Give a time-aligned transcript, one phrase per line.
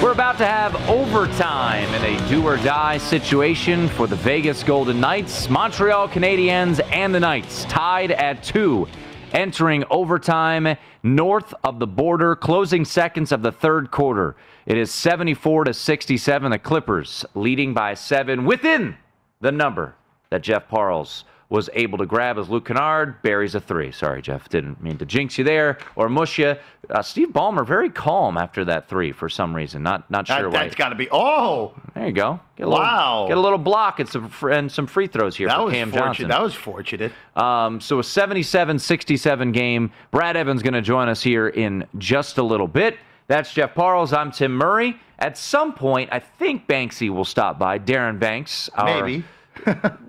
[0.00, 5.00] We're about to have overtime in a do or die situation for the Vegas Golden
[5.00, 8.86] Knights, Montreal Canadiens, and the Knights tied at two,
[9.32, 14.36] entering overtime north of the border, closing seconds of the third quarter.
[14.66, 16.52] It is 74 to 67.
[16.52, 18.96] The Clippers leading by seven within
[19.40, 19.96] the number
[20.30, 23.90] that Jeff Parles was able to grab as Luke Kennard buries a three.
[23.90, 26.54] Sorry, Jeff, didn't mean to jinx you there or mush you.
[26.90, 29.82] Uh, Steve Ballmer very calm after that three for some reason.
[29.82, 30.64] Not not sure That, why.
[30.64, 31.08] that's got to be.
[31.10, 32.38] Oh, There you go.
[32.56, 33.14] Get a Wow.
[33.22, 35.90] Little, get a little block and some and some free throws here that for Cam
[35.90, 36.04] fortunate.
[36.06, 36.28] Johnson.
[36.28, 37.12] That was fortunate.
[37.34, 39.90] Um, so a 77-67 game.
[40.10, 42.98] Brad Evans going to join us here in just a little bit.
[43.26, 44.12] That's Jeff Parles.
[44.12, 44.96] I'm Tim Murray.
[45.18, 47.78] At some point, I think Banksy will stop by.
[47.78, 49.24] Darren Banks, our- Maybe.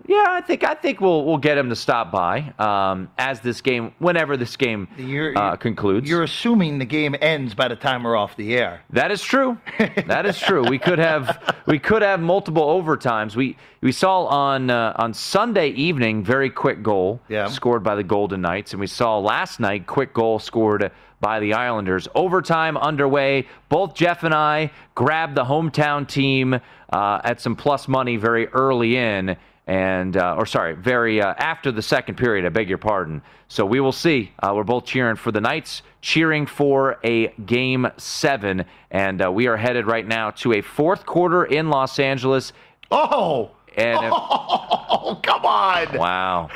[0.07, 3.61] yeah, I think I think we'll we'll get him to stop by um, as this
[3.61, 6.09] game, whenever this game You're, uh, concludes.
[6.09, 8.81] You're assuming the game ends by the time we're off the air.
[8.91, 9.57] That is true.
[10.07, 10.67] That is true.
[10.67, 13.35] We could have we could have multiple overtimes.
[13.35, 17.47] We we saw on uh, on Sunday evening very quick goal Yeah.
[17.47, 21.53] scored by the Golden Knights, and we saw last night quick goal scored by the
[21.53, 22.07] Islanders.
[22.15, 23.47] Overtime underway.
[23.69, 28.97] Both Jeff and I grabbed the hometown team uh, at some plus money very early
[28.97, 29.35] in.
[29.67, 33.21] And, uh, or sorry, very uh, after the second period, I beg your pardon.
[33.49, 34.31] So we will see.
[34.41, 38.65] Uh, we're both cheering for the Knights, cheering for a game seven.
[38.89, 42.51] And uh, we are headed right now to a fourth quarter in Los Angeles.
[42.89, 45.95] Oh, And if- oh, come on.
[45.97, 46.49] wow.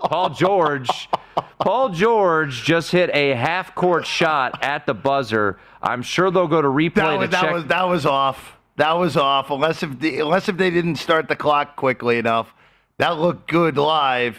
[0.00, 1.08] Paul George.
[1.60, 5.58] Paul George just hit a half court shot at the buzzer.
[5.82, 7.42] I'm sure they'll go to replay That to was, check.
[7.42, 8.56] that was that was off.
[8.76, 9.50] That was off.
[9.50, 12.54] Unless if the, unless if they didn't start the clock quickly enough,
[12.98, 14.38] that looked good live.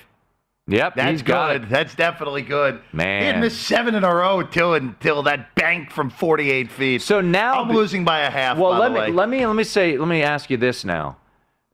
[0.68, 1.70] yep, That's good.
[1.70, 2.82] That's definitely good.
[2.94, 3.22] Man.
[3.22, 7.02] he had missed seven in a row until until that bank from 48 feet.
[7.02, 8.58] So now I'm losing by a half.
[8.58, 9.12] Well, let me way.
[9.12, 11.18] let me let me say let me ask you this now.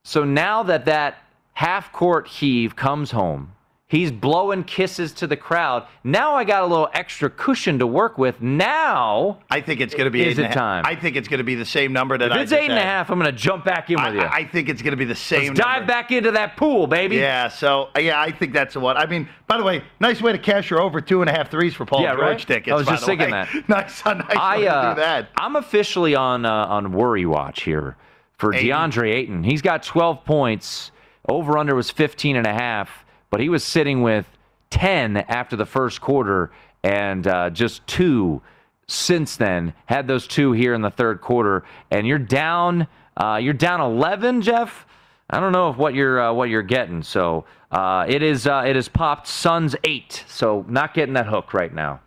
[0.03, 1.17] So now that that
[1.53, 3.53] half court heave comes home,
[3.87, 5.87] he's blowing kisses to the crowd.
[6.03, 8.41] Now I got a little extra cushion to work with.
[8.41, 10.83] Now, I think it's going to be Is eight it time?
[10.85, 12.77] I think it's going to be the same number that if I it's eight and
[12.77, 14.27] a half, I'm going to jump back in I, with you.
[14.27, 15.47] I- think it's going to be the same.
[15.49, 17.17] Let's dive back into that pool, baby.
[17.17, 18.95] Yeah, so uh, yeah, I think that's the one.
[18.97, 21.51] I mean, by the way, nice way to cash your over two and a half
[21.51, 22.39] threes for Paul Yeah, George right?
[22.39, 22.71] tickets.
[22.71, 23.45] I was just thinking way.
[23.53, 23.53] that.
[23.69, 25.29] nice, nice I, way to uh, do that.
[25.37, 27.97] I'm officially on uh, on worry watch here
[28.37, 28.69] for Ayton.
[28.69, 29.43] DeAndre Ayton.
[29.43, 30.91] He's got 12 points.
[31.29, 34.25] Over under was 15 and a half, but he was sitting with
[34.69, 36.51] 10 after the first quarter
[36.83, 38.41] and uh, just two
[38.87, 39.73] since then.
[39.85, 42.87] Had those two here in the third quarter, and you're down.
[43.15, 44.85] Uh, you're down 11, Jeff.
[45.29, 47.03] I don't know if what you're uh, what you're getting.
[47.03, 50.23] So uh, it is uh, it is popped Suns eight.
[50.27, 51.99] So not getting that hook right now.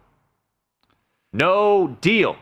[1.33, 2.37] No deal.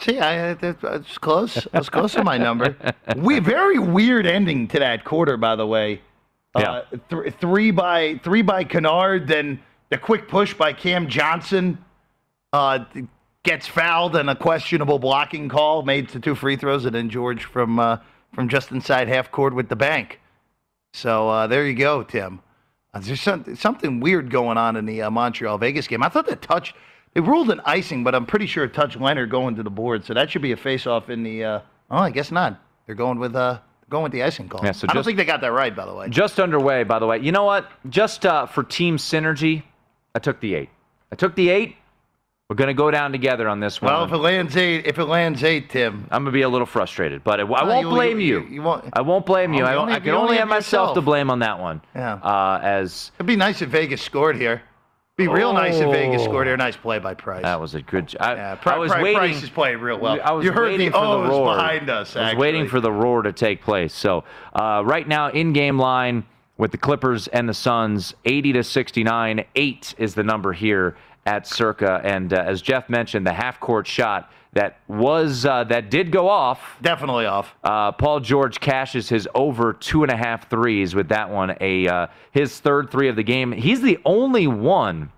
[0.00, 1.66] See, I, it's close.
[1.72, 2.76] I was close to my number.
[3.16, 6.02] We very weird ending to that quarter, by the way.
[6.56, 9.60] Uh, th- three by three by Kennard, then
[9.90, 11.78] the quick push by Cam Johnson
[12.52, 12.84] uh,
[13.42, 17.44] gets fouled and a questionable blocking call made to two free throws, and then George
[17.44, 17.98] from uh,
[18.32, 20.20] from just inside half court with the bank.
[20.92, 22.40] So uh, there you go, Tim.
[22.94, 26.02] Uh, there's some, something weird going on in the uh, Montreal Vegas game.
[26.02, 26.74] I thought the touch
[27.16, 30.04] they ruled an icing, but I'm pretty sure it touched Leonard going to the board,
[30.04, 31.44] so that should be a face off in the.
[31.44, 31.60] Uh,
[31.90, 32.60] oh, I guess not.
[32.84, 33.60] They're going with uh,
[33.90, 34.60] going with the icing call.
[34.64, 36.08] Yeah, so I don't just- think they got that right, by the way.
[36.08, 37.18] Just underway, by the way.
[37.18, 37.70] You know what?
[37.88, 39.62] Just uh, for team synergy,
[40.14, 40.70] I took the eight.
[41.12, 41.76] I took the eight.
[42.48, 43.92] We're going to go down together on this one.
[43.92, 46.48] Well, if it lands eight, if it lands eight, Tim, I'm going to be a
[46.48, 48.46] little frustrated, but it, I won't you- blame you- you.
[48.48, 49.64] you won't- I won't blame you.
[49.64, 51.80] Oh, I, only- I can only only have have myself to blame on that one.
[51.94, 52.14] Yeah.
[52.14, 54.62] Uh, as it'd be nice if Vegas scored here.
[55.16, 56.24] Be real nice if Vegas Oh.
[56.26, 56.58] scored here.
[56.58, 57.42] Nice play by Price.
[57.42, 58.14] that was a good.
[58.20, 59.18] I, yeah, Pri- I was Pri- waiting.
[59.18, 60.18] Price is playing real well.
[60.22, 62.14] I was you heard waiting the for the roar behind us.
[62.16, 63.94] I was waiting for the roar to take place.
[63.94, 64.24] So
[64.54, 66.24] uh, right now, in-game line
[66.58, 69.42] with the Clippers and the Suns, 80 to 69.
[69.54, 72.02] Eight is the number here at Circa.
[72.04, 76.78] And uh, as Jeff mentioned, the half-court shot that was uh, that did go off.
[76.80, 77.54] definitely off.
[77.62, 81.56] Uh, Paul George cashes his over two and a half threes with that one.
[81.60, 83.52] A uh, his third three of the game.
[83.52, 85.12] He's the only one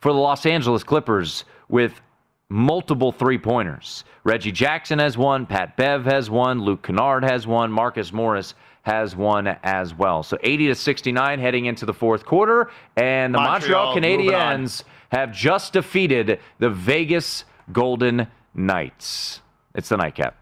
[0.00, 2.00] for the Los Angeles Clippers with
[2.48, 4.04] multiple three pointers.
[4.24, 9.16] Reggie Jackson has one, Pat Bev has one, Luke Kennard has one, Marcus Morris has
[9.16, 10.22] one as well.
[10.22, 13.96] So 80 to 69 heading into the fourth quarter, and the Montreal, Montreal.
[13.96, 19.40] Canadiens have just defeated the Vegas Golden Knights.
[19.74, 20.36] It's the nightcap.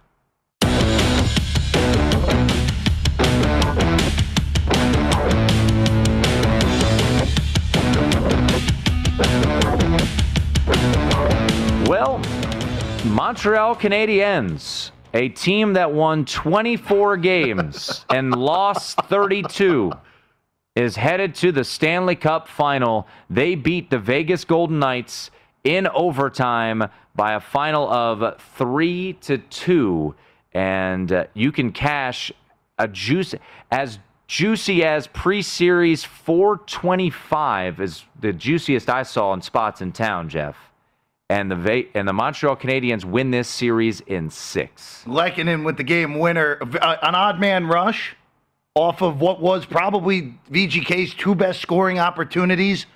[11.87, 12.19] Well,
[13.05, 19.93] Montreal Canadiens, a team that won 24 games and lost 32,
[20.77, 23.07] is headed to the Stanley Cup final.
[23.31, 25.31] They beat the Vegas Golden Knights
[25.63, 30.15] in overtime by a final of 3 to 2
[30.53, 32.33] and uh, you can cash
[32.79, 33.35] a juice
[33.71, 40.57] as juicy as pre-series 425 is the juiciest I saw in spots in town, Jeff.
[41.31, 45.05] And the Va- and the Montreal Canadiens win this series in 6.
[45.07, 48.15] Lehkonen with the game winner, uh, an odd man rush
[48.75, 52.87] off of what was probably VGK's two best scoring opportunities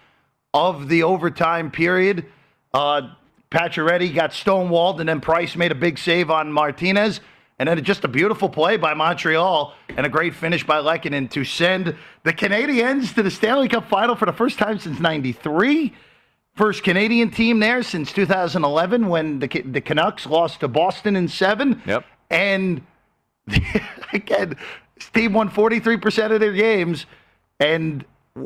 [0.52, 2.26] of the overtime period.
[2.74, 3.10] Uh,
[3.50, 7.20] Pacioretty got stonewalled, and then Price made a big save on Martinez.
[7.58, 11.42] And then just a beautiful play by Montreal and a great finish by Lehkonen to
[11.44, 15.92] send the Canadiens to the Stanley Cup final for the first time since 93.
[16.54, 21.82] First Canadian team there since 2011 when the, the Canucks lost to Boston in seven.
[21.84, 22.04] Yep.
[22.30, 22.82] And
[24.12, 24.56] again,
[24.96, 27.06] this team won 43% of their games.
[27.58, 28.04] And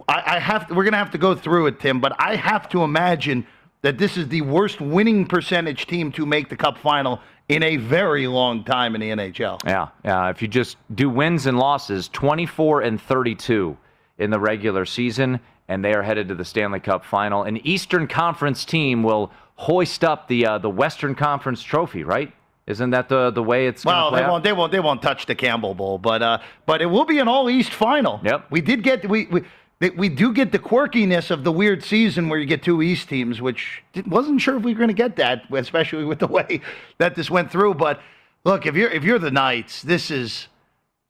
[0.09, 2.69] I, I have we're going to have to go through it, Tim, but I have
[2.71, 3.47] to imagine
[3.83, 7.77] that this is the worst winning percentage team to make the cup final in a
[7.77, 9.61] very long time in the NHL.
[9.67, 10.31] Yeah, yeah.
[10.31, 13.77] If you just do wins and losses, 24 and 32
[14.19, 17.43] in the regular season, and they are headed to the Stanley Cup final.
[17.43, 22.33] An Eastern Conference team will hoist up the uh, the Western Conference trophy, right?
[22.67, 24.31] Isn't that the the way it's Well, they out?
[24.31, 24.45] won't.
[24.45, 24.71] They won't.
[24.73, 27.73] They won't touch the Campbell Bowl, but uh, but it will be an All East
[27.73, 28.21] final.
[28.23, 28.47] Yep.
[28.51, 29.43] We did get we we.
[29.83, 33.09] They- We do get the quirkiness of the weird season where you get two East
[33.09, 36.61] teams, which wasn't sure if we were going to get that, especially with the way
[36.99, 37.75] that this went through.
[37.75, 38.01] But
[38.45, 40.47] look, if you're if you're the Knights, this is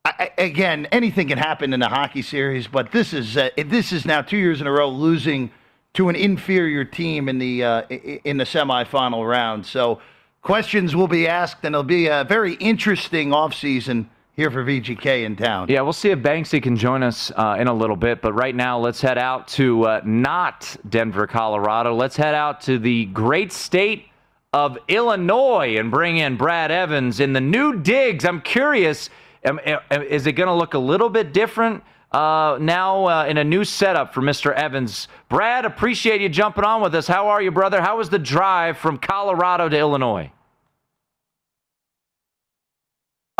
[0.06, 4.06] I, again anything can happen in a hockey series, but this is uh, this is
[4.06, 5.50] now two years in a row losing
[5.92, 7.82] to an inferior team in the uh,
[8.24, 9.66] in the semifinal round.
[9.66, 10.00] So
[10.40, 15.36] questions will be asked, and it'll be a very interesting offseason here for VGK in
[15.36, 15.66] town.
[15.68, 18.22] Yeah, we'll see if Banksy can join us uh, in a little bit.
[18.22, 21.94] But right now, let's head out to uh, not Denver, Colorado.
[21.94, 24.06] Let's head out to the great state
[24.54, 28.24] of Illinois and bring in Brad Evans in the new digs.
[28.24, 29.10] I'm curious,
[29.44, 33.38] um, uh, is it going to look a little bit different uh, now uh, in
[33.38, 34.54] a new setup for Mr.
[34.54, 35.08] Evans?
[35.28, 37.06] Brad, appreciate you jumping on with us.
[37.06, 37.82] How are you, brother?
[37.82, 40.30] How was the drive from Colorado to Illinois?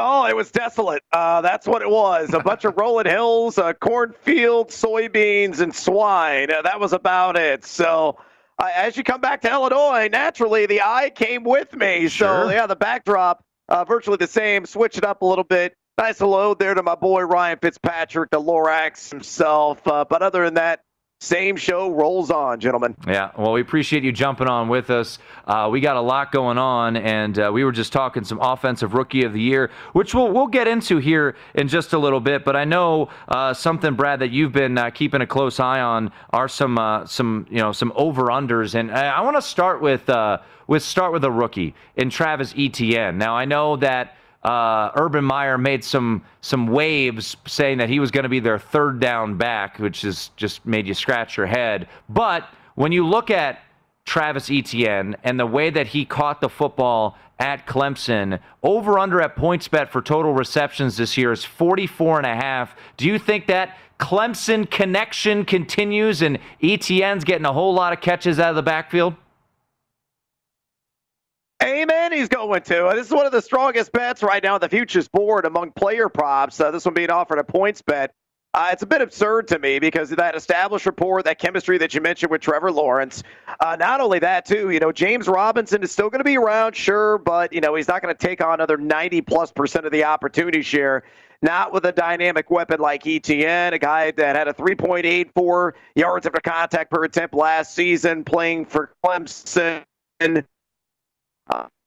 [0.05, 1.05] Oh, it was desolate.
[1.13, 2.35] Uh, that's what it was.
[2.35, 6.51] A bunch of rolling hills, uh, cornfields, soybeans, and swine.
[6.51, 7.65] Uh, that was about it.
[7.65, 8.19] So,
[8.59, 12.09] uh, as you come back to Illinois, naturally the eye came with me.
[12.09, 12.47] Sure.
[12.47, 14.67] So, yeah, the backdrop uh, virtually the same.
[14.67, 15.77] Switch it up a little bit.
[15.97, 19.87] Nice hello there to my boy Ryan Fitzpatrick, the Lorax himself.
[19.87, 20.81] Uh, but other than that,
[21.23, 22.97] same show rolls on, gentlemen.
[23.07, 25.21] Yeah, well, we appreciate you jumping on with us.
[25.47, 28.95] Uh, we got a lot going on, and uh, we were just talking some offensive
[28.95, 32.45] rookie of the year, which we'll we'll get into here in just a little bit.
[32.45, 36.11] But I know uh, something, Brad, that you've been uh, keeping a close eye on
[36.31, 39.81] are some uh, some you know some over unders, and I, I want to start
[39.81, 43.17] with uh, with start with a rookie in Travis Etienne.
[43.17, 48.11] Now I know that uh, Urban Meyer made some some waves saying that he was
[48.11, 51.89] going to be their third down back, which is just made you scratch your head.
[52.09, 53.61] But when you look at
[54.05, 59.37] Travis Etienne and the way that he caught the football at Clemson, over under at
[59.37, 62.77] PointsBet for total receptions this year is 44 and a half.
[62.97, 68.41] Do you think that Clemson connection continues and Etienne's getting a whole lot of catches
[68.41, 69.15] out of the backfield?
[71.63, 72.13] Amen.
[72.13, 72.87] He's going to.
[72.89, 75.71] Uh, this is one of the strongest bets right now on the futures board among
[75.73, 76.61] player props.
[76.61, 78.09] Uh, this one being offered at PointsBet.
[78.55, 81.95] Uh, it's a bit absurd to me because of that established rapport, that chemistry that
[81.95, 83.23] you mentioned with Trevor Lawrence.
[83.61, 86.75] Uh, not only that, too, you know, James Robinson is still going to be around,
[86.75, 89.93] sure, but, you know, he's not going to take on another 90 plus percent of
[89.93, 91.05] the opportunity share.
[91.43, 96.41] Not with a dynamic weapon like Etienne, a guy that had a 3.84 yards after
[96.41, 99.85] contact per attempt last season, playing for Clemson.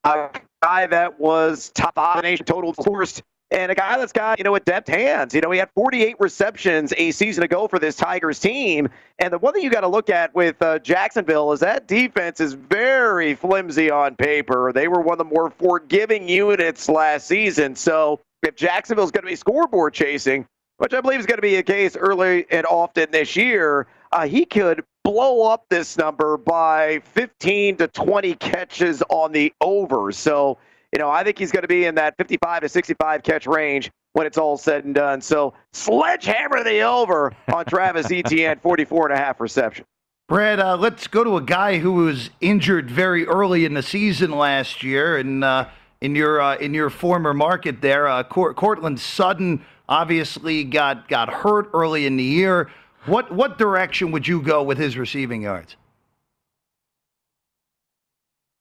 [0.03, 0.29] A
[0.61, 4.55] guy that was top five nation total forced, and a guy that's got, you know,
[4.55, 5.33] adept hands.
[5.33, 8.89] You know, he had 48 receptions a season ago for this Tigers team.
[9.19, 12.39] And the one thing you got to look at with uh, Jacksonville is that defense
[12.39, 14.71] is very flimsy on paper.
[14.73, 17.75] They were one of the more forgiving units last season.
[17.75, 20.45] So if Jacksonville's going to be scoreboard chasing,
[20.77, 24.27] which I believe is going to be the case early and often this year, uh,
[24.27, 30.11] he could blow up this number by 15 to 20 catches on the over.
[30.11, 30.57] So,
[30.91, 33.91] you know, I think he's going to be in that 55 to 65 catch range
[34.13, 35.21] when it's all said and done.
[35.21, 39.85] So, sledgehammer the over on Travis Etienne, 44 and a half reception.
[40.27, 44.31] Brad, uh, let's go to a guy who was injured very early in the season
[44.31, 45.69] last year, and uh,
[46.01, 51.69] in your uh, in your former market there, uh, Courtland Sutton obviously got got hurt
[51.75, 52.71] early in the year.
[53.05, 55.75] What what direction would you go with his receiving yards?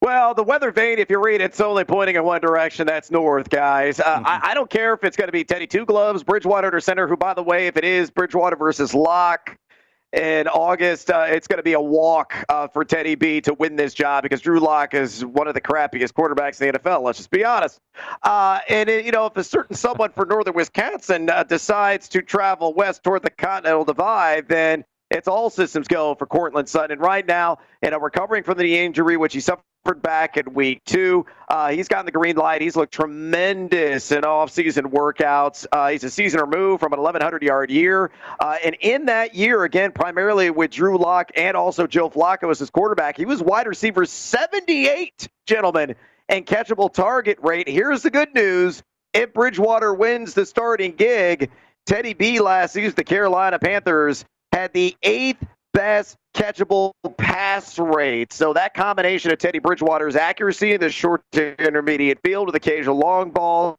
[0.01, 2.85] Well, the weather vane, if you read it, it's only pointing in one direction.
[2.85, 3.99] That's north, guys.
[3.99, 4.27] Uh, mm-hmm.
[4.27, 7.07] I, I, don't care if it's going to be Teddy Two Gloves, Bridgewater or center,
[7.07, 9.57] who, by the way, if it is Bridgewater versus Lock,
[10.13, 13.75] in August, uh, it's going to be a walk uh, for Teddy B to win
[13.75, 17.01] this job because Drew Lock is one of the crappiest quarterbacks in the NFL.
[17.01, 17.79] Let's just be honest.
[18.23, 22.21] Uh, and it, you know, if a certain someone for Northern Wisconsin uh, decides to
[22.21, 24.85] travel west toward the Continental Divide, then
[25.15, 26.91] it's all systems go for Courtland Sutton.
[26.91, 29.63] And right now, you know, recovering from the injury, which he suffered
[30.01, 31.25] back in week two.
[31.47, 32.61] Uh, he's gotten the green light.
[32.61, 35.65] He's looked tremendous in off-season workouts.
[35.71, 38.11] Uh, he's a season removed from an 1,100-yard year.
[38.39, 42.59] Uh, and in that year, again, primarily with Drew Lock and also Joe Flacco as
[42.59, 45.95] his quarterback, he was wide receiver 78, gentlemen,
[46.27, 47.69] and catchable target rate.
[47.69, 48.83] Here's the good news.
[49.13, 51.51] If Bridgewater wins the starting gig,
[51.85, 58.31] Teddy B last season, the Carolina Panthers, had the eighth best catchable pass rate.
[58.31, 62.97] So that combination of Teddy Bridgewater's accuracy in the short to intermediate field with occasional
[62.97, 63.75] long balls,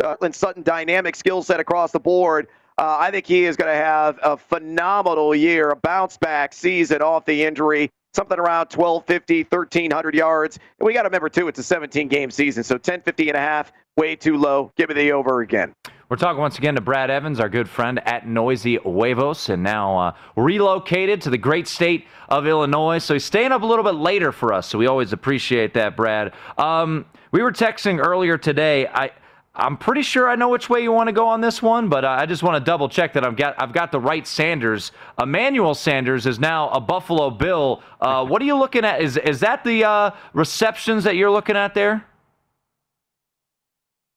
[0.00, 2.46] Courtland Sutton dynamic skill set across the board.
[2.78, 7.02] Uh, I think he is going to have a phenomenal year, a bounce back season
[7.02, 10.60] off the injury, something around 1,250, 1,300 yards.
[10.78, 12.62] And we got to remember, too, it's a 17 game season.
[12.62, 14.70] So 1050 and a half, way too low.
[14.76, 15.74] Give me the over again.
[16.08, 19.98] We're talking once again to Brad Evans, our good friend at Noisy Huevos, and now
[19.98, 22.98] uh, relocated to the great state of Illinois.
[22.98, 24.68] So he's staying up a little bit later for us.
[24.68, 26.32] So we always appreciate that, Brad.
[26.58, 28.86] Um, we were texting earlier today.
[28.86, 29.10] I.
[29.58, 32.04] I'm pretty sure I know which way you want to go on this one, but
[32.04, 34.92] uh, I just want to double check that I've got I've got the right Sanders.
[35.18, 37.82] Emmanuel Sanders is now a Buffalo Bill.
[37.98, 39.00] Uh, what are you looking at?
[39.00, 42.04] Is is that the uh, receptions that you're looking at there?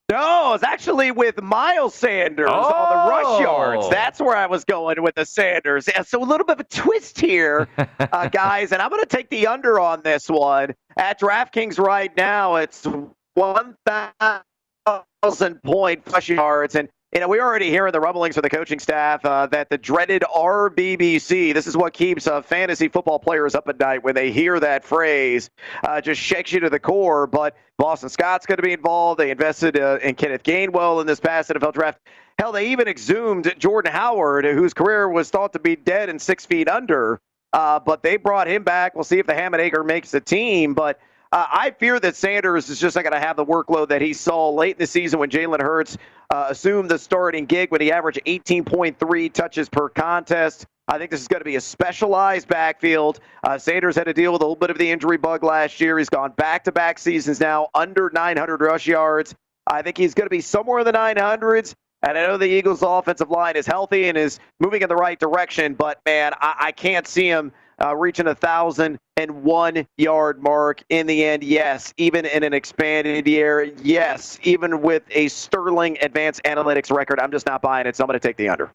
[0.10, 2.74] No, it's actually with Miles Sanders oh.
[2.74, 3.86] on the rush yards.
[3.86, 3.90] Oh.
[3.92, 5.88] That's where I was going with the Sanders.
[5.88, 7.68] Yeah, so a little bit of a twist here,
[8.00, 10.74] uh, guys, and I'm going to take the under on this one.
[10.98, 12.88] At DraftKings right now, it's
[13.36, 18.78] 1,000 point rush yards, and you know, we already hearing the rumblings from the coaching
[18.78, 23.68] staff uh, that the dreaded RBBC, this is what keeps uh, fantasy football players up
[23.68, 25.50] at night when they hear that phrase,
[25.84, 27.26] uh, just shakes you to the core.
[27.26, 29.20] But Boston Scott's going to be involved.
[29.20, 32.00] They invested uh, in Kenneth Gainwell in this past NFL draft.
[32.38, 36.46] Hell, they even exhumed Jordan Howard, whose career was thought to be dead and six
[36.46, 37.20] feet under.
[37.52, 38.94] Uh, but they brought him back.
[38.94, 40.76] We'll see if the Hammonaker makes the team.
[40.76, 41.00] But
[41.32, 44.14] Uh, I fear that Sanders is just not going to have the workload that he
[44.14, 45.96] saw late in the season when Jalen Hurts
[46.32, 50.66] uh, assumed the starting gig when he averaged 18.3 touches per contest.
[50.88, 53.20] I think this is going to be a specialized backfield.
[53.44, 56.00] Uh, Sanders had to deal with a little bit of the injury bug last year.
[56.00, 59.36] He's gone back to back seasons now, under 900 rush yards.
[59.68, 61.76] I think he's going to be somewhere in the 900s.
[62.02, 65.20] And I know the Eagles' offensive line is healthy and is moving in the right
[65.20, 70.42] direction, but man, I, I can't see him uh, reaching a thousand and one yard
[70.42, 71.44] mark in the end.
[71.44, 73.64] Yes, even in an expanded year.
[73.84, 77.96] Yes, even with a sterling advanced analytics record, I'm just not buying it.
[77.96, 78.72] So I'm going to take the under.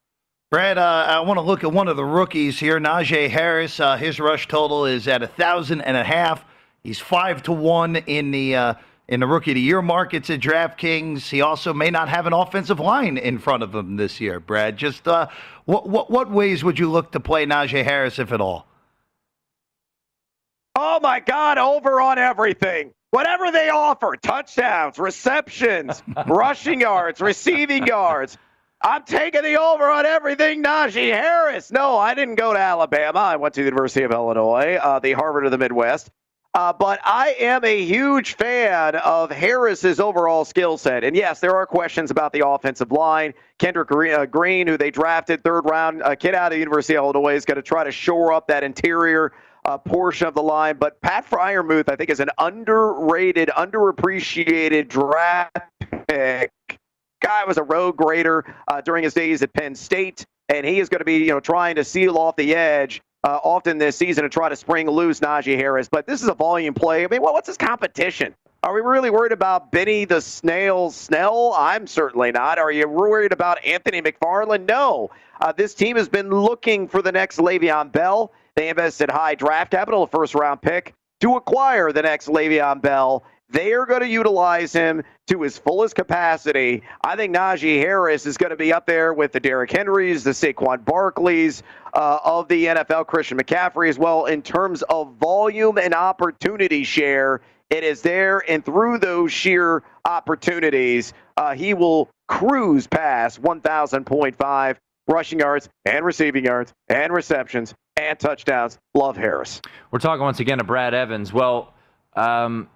[0.50, 3.80] Brad, uh, I want to look at one of the rookies here, Najee Harris.
[3.80, 6.44] Uh, his rush total is at a thousand and a half.
[6.82, 8.74] He's five to one in the uh,
[9.08, 11.28] in the rookie of the year markets at DraftKings.
[11.28, 14.38] He also may not have an offensive line in front of him this year.
[14.38, 15.26] Brad, just uh,
[15.64, 18.66] what what what ways would you look to play Najee Harris, if at all?
[20.76, 22.92] Oh my God, over on everything.
[23.10, 28.36] Whatever they offer touchdowns, receptions, rushing yards, receiving yards.
[28.82, 31.70] I'm taking the over on everything, Najee Harris.
[31.70, 33.20] No, I didn't go to Alabama.
[33.20, 36.10] I went to the University of Illinois, uh, the Harvard of the Midwest.
[36.54, 41.02] Uh, but I am a huge fan of Harris's overall skill set.
[41.02, 43.34] And yes, there are questions about the offensive line.
[43.58, 47.04] Kendrick uh, Green, who they drafted third round, a kid out of the University of
[47.04, 49.32] Illinois, is going to try to shore up that interior
[49.64, 50.76] uh, portion of the line.
[50.76, 55.56] But Pat Freiermuth, I think, is an underrated, underappreciated draft
[56.08, 56.50] pick.
[57.20, 60.88] Guy was a road grader uh, during his days at Penn State, and he is
[60.88, 64.22] going to be, you know, trying to seal off the edge uh, often this season
[64.24, 65.88] to try to spring loose Najee Harris.
[65.88, 67.04] But this is a volume play.
[67.04, 68.34] I mean, what's his competition?
[68.62, 71.54] Are we really worried about Benny the Snail Snell?
[71.56, 72.58] I'm certainly not.
[72.58, 74.66] Are you worried about Anthony McFarland?
[74.66, 75.10] No.
[75.40, 78.32] Uh, this team has been looking for the next Le'Veon Bell.
[78.56, 83.24] They invested high draft capital, a first round pick, to acquire the next Le'Veon Bell.
[83.50, 86.82] They are going to utilize him to his fullest capacity.
[87.04, 90.30] I think Najee Harris is going to be up there with the Derrick Henrys, the
[90.30, 95.94] Saquon Barkleys uh, of the NFL, Christian McCaffrey as well, in terms of volume and
[95.94, 97.42] opportunity share.
[97.70, 104.76] It is there, and through those sheer opportunities, uh, he will cruise past 1,000.5
[105.08, 108.78] rushing yards and receiving yards and receptions and touchdowns.
[108.94, 109.62] Love Harris.
[109.90, 111.32] We're talking once again to Brad Evans.
[111.32, 111.72] Well,
[112.16, 112.68] um,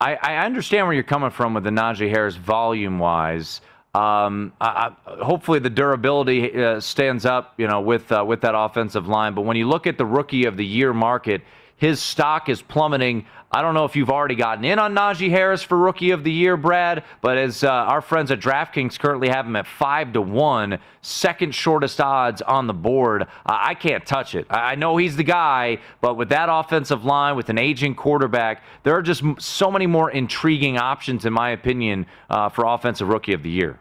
[0.00, 3.60] I, I, understand where you're coming from with the Najee Harris volume wise.
[3.94, 8.54] Um, I, I, hopefully the durability uh, stands up, you know, with uh, with that
[8.56, 9.34] offensive line.
[9.34, 11.42] But when you look at the rookie of the year market,
[11.82, 13.26] his stock is plummeting.
[13.50, 16.30] I don't know if you've already gotten in on Najee Harris for Rookie of the
[16.30, 20.22] Year, Brad, but as uh, our friends at DraftKings currently have him at five to
[20.22, 23.26] one, second shortest odds on the board.
[23.44, 24.46] I can't touch it.
[24.48, 28.96] I know he's the guy, but with that offensive line, with an aging quarterback, there
[28.96, 33.42] are just so many more intriguing options, in my opinion, uh, for Offensive Rookie of
[33.42, 33.80] the Year.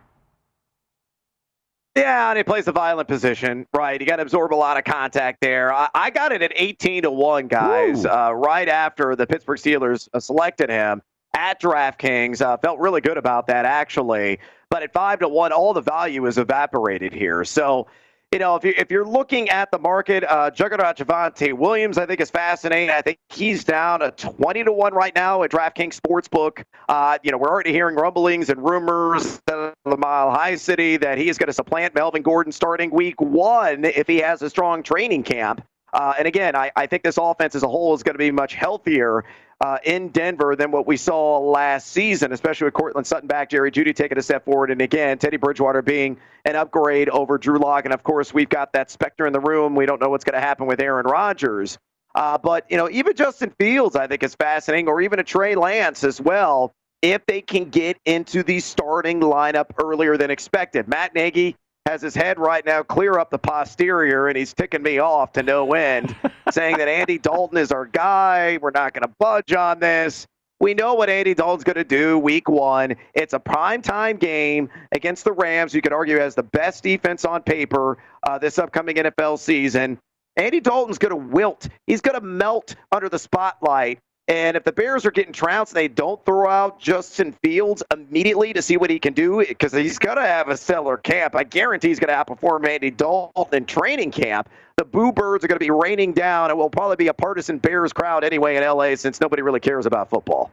[1.95, 3.99] Yeah, and he plays the violent position, right?
[3.99, 5.73] You got to absorb a lot of contact there.
[5.73, 10.07] I, I got it at 18 to 1, guys, uh, right after the Pittsburgh Steelers
[10.13, 11.01] uh, selected him
[11.35, 12.41] at DraftKings.
[12.41, 14.39] Uh, felt really good about that, actually.
[14.69, 17.43] But at 5 to 1, all the value is evaporated here.
[17.43, 17.87] So
[18.31, 22.05] you know, if you're, if you're looking at the market, uh, Juggernaut Javonte Williams, I
[22.05, 22.89] think is fascinating.
[22.89, 26.63] I think he's down a 20 to 1 right now at DraftKings Sportsbook.
[26.87, 31.17] Uh, you know, we're already hearing rumblings and rumors that the Mile High City that
[31.17, 34.81] he is going to supplant Melvin Gordon starting week one if he has a strong
[34.81, 35.61] training camp.
[35.91, 38.31] Uh, and again, I, I think this offense as a whole is going to be
[38.31, 39.25] much healthier
[39.61, 43.71] uh, in Denver than what we saw last season, especially with Courtland Sutton back, Jerry
[43.71, 47.85] Jeudy taking a step forward, and again, Teddy Bridgewater being an upgrade over Drew Lock.
[47.85, 49.75] And of course, we've got that specter in the room.
[49.75, 51.77] We don't know what's going to happen with Aaron Rodgers.
[52.15, 55.55] Uh, but, you know, even Justin Fields, I think, is fascinating, or even a Trey
[55.55, 60.87] Lance as well, if they can get into the starting lineup earlier than expected.
[60.87, 64.99] Matt Nagy has his head right now clear up the posterior, and he's ticking me
[64.99, 66.15] off to no end,
[66.51, 68.59] saying that Andy Dalton is our guy.
[68.61, 70.27] We're not going to budge on this.
[70.59, 72.95] We know what Andy Dalton's going to do week one.
[73.15, 75.73] It's a primetime game against the Rams.
[75.73, 79.97] You could argue has the best defense on paper uh, this upcoming NFL season.
[80.37, 81.67] Andy Dalton's going to wilt.
[81.87, 83.97] He's going to melt under the spotlight.
[84.27, 88.53] And if the Bears are getting trounced, and they don't throw out Justin Fields immediately
[88.53, 91.35] to see what he can do because he's going to have a stellar camp.
[91.35, 94.47] I guarantee he's going to outperform Andy Dalton in training camp.
[94.77, 96.49] The Boo Birds are going to be raining down.
[96.49, 99.85] It will probably be a partisan Bears crowd anyway in LA since nobody really cares
[99.85, 100.51] about football.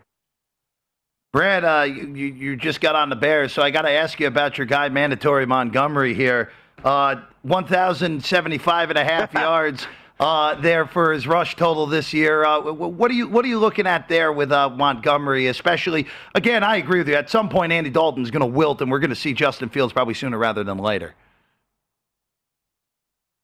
[1.32, 4.26] Brad, uh, you, you just got on the Bears, so I got to ask you
[4.26, 6.50] about your guy, Mandatory Montgomery here.
[6.82, 9.86] Uh, 1,075 and a half yards
[10.20, 12.44] uh, there for his rush total this year.
[12.44, 16.06] Uh, what are you What are you looking at there with uh, Montgomery, especially?
[16.34, 17.14] Again, I agree with you.
[17.14, 19.92] At some point, Andy Dalton's going to wilt, and we're going to see Justin Fields
[19.92, 21.14] probably sooner rather than later.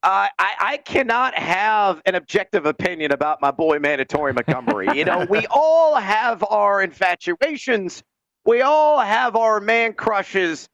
[0.04, 4.88] I, I cannot have an objective opinion about my boy Mandatory Montgomery.
[4.94, 8.02] you know, we all have our infatuations.
[8.44, 10.68] We all have our man crushes.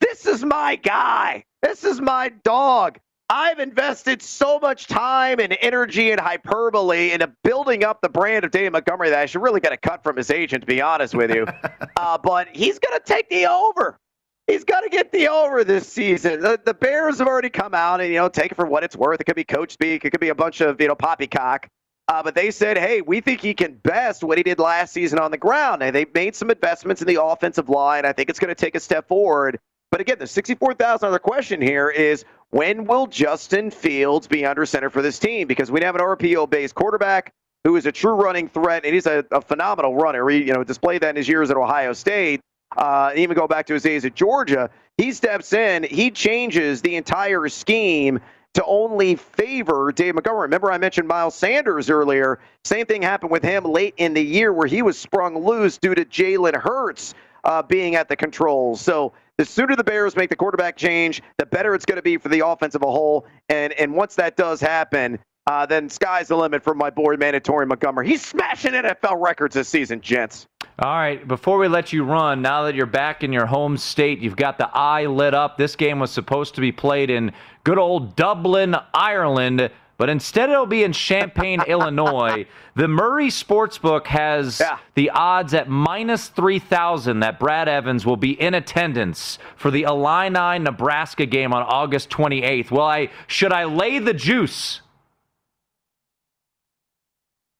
[0.00, 1.44] This is my guy.
[1.62, 2.98] This is my dog.
[3.36, 8.52] I've invested so much time and energy and hyperbole into building up the brand of
[8.52, 11.16] David Montgomery that I should really get a cut from his agent, to be honest
[11.16, 11.44] with you.
[11.96, 13.98] uh, but he's going to take the over.
[14.46, 16.42] He's got to get the over this season.
[16.42, 18.94] The, the, Bears have already come out and, you know, take it for what it's
[18.94, 19.20] worth.
[19.20, 20.04] It could be coach speak.
[20.04, 21.66] It could be a bunch of, you know, poppycock.
[22.06, 25.18] Uh, but they said, hey, we think he can best what he did last season
[25.18, 25.82] on the ground.
[25.82, 28.06] And they made some investments in the offensive line.
[28.06, 29.58] I think it's going to take a step forward.
[29.90, 35.02] But again, the $64,000 question here is when will Justin Fields be under center for
[35.02, 35.46] this team?
[35.46, 37.32] Because we have an RPO based quarterback
[37.64, 40.28] who is a true running threat, and he's a, a phenomenal runner.
[40.28, 42.40] He, you know, displayed that in his years at Ohio State
[42.76, 46.96] uh, even go back to his days at Georgia, he steps in, he changes the
[46.96, 48.20] entire scheme
[48.54, 50.42] to only favor Dave Montgomery.
[50.42, 52.38] Remember, I mentioned Miles Sanders earlier.
[52.64, 55.94] Same thing happened with him late in the year where he was sprung loose due
[55.94, 58.80] to Jalen Hurts uh, being at the controls.
[58.80, 62.16] So the sooner the Bears make the quarterback change, the better it's going to be
[62.16, 63.26] for the offense of a whole.
[63.48, 67.66] And and once that does happen, uh, then sky's the limit for my boy Mandatory
[67.66, 68.08] Montgomery.
[68.08, 70.46] He's smashing NFL records this season, gents.
[70.78, 74.18] All right, before we let you run, now that you're back in your home state,
[74.18, 75.56] you've got the eye lit up.
[75.56, 77.30] This game was supposed to be played in
[77.62, 82.46] good old Dublin, Ireland, but instead it'll be in Champaign, Illinois.
[82.74, 84.78] The Murray Sportsbook has yeah.
[84.94, 90.58] the odds at minus 3,000 that Brad Evans will be in attendance for the Illini
[90.58, 92.70] Nebraska game on August 28th.
[92.70, 94.80] Well, I should I lay the juice?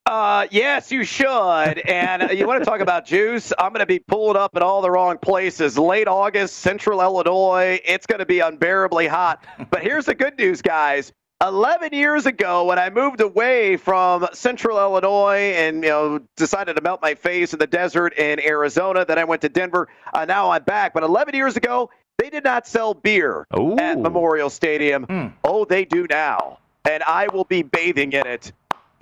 [0.07, 1.27] Uh, yes, you should.
[1.27, 3.55] And you want to talk about juice?
[3.59, 5.79] I'm going to be pulled up in all the wrong places.
[5.79, 7.81] Late August, Central Illinois.
[7.87, 9.42] It's going to be unbearably hot.
[9.70, 11.11] But here's the good news, guys.
[11.42, 16.83] 11 years ago, when I moved away from Central Illinois and you know decided to
[16.83, 19.88] melt my face in the desert in Arizona, then I went to Denver.
[20.12, 20.94] Uh, now I'm back.
[20.94, 23.77] But 11 years ago, they did not sell beer Ooh.
[23.77, 25.07] at Memorial Stadium.
[25.07, 25.33] Mm.
[25.42, 28.53] Oh, they do now, and I will be bathing in it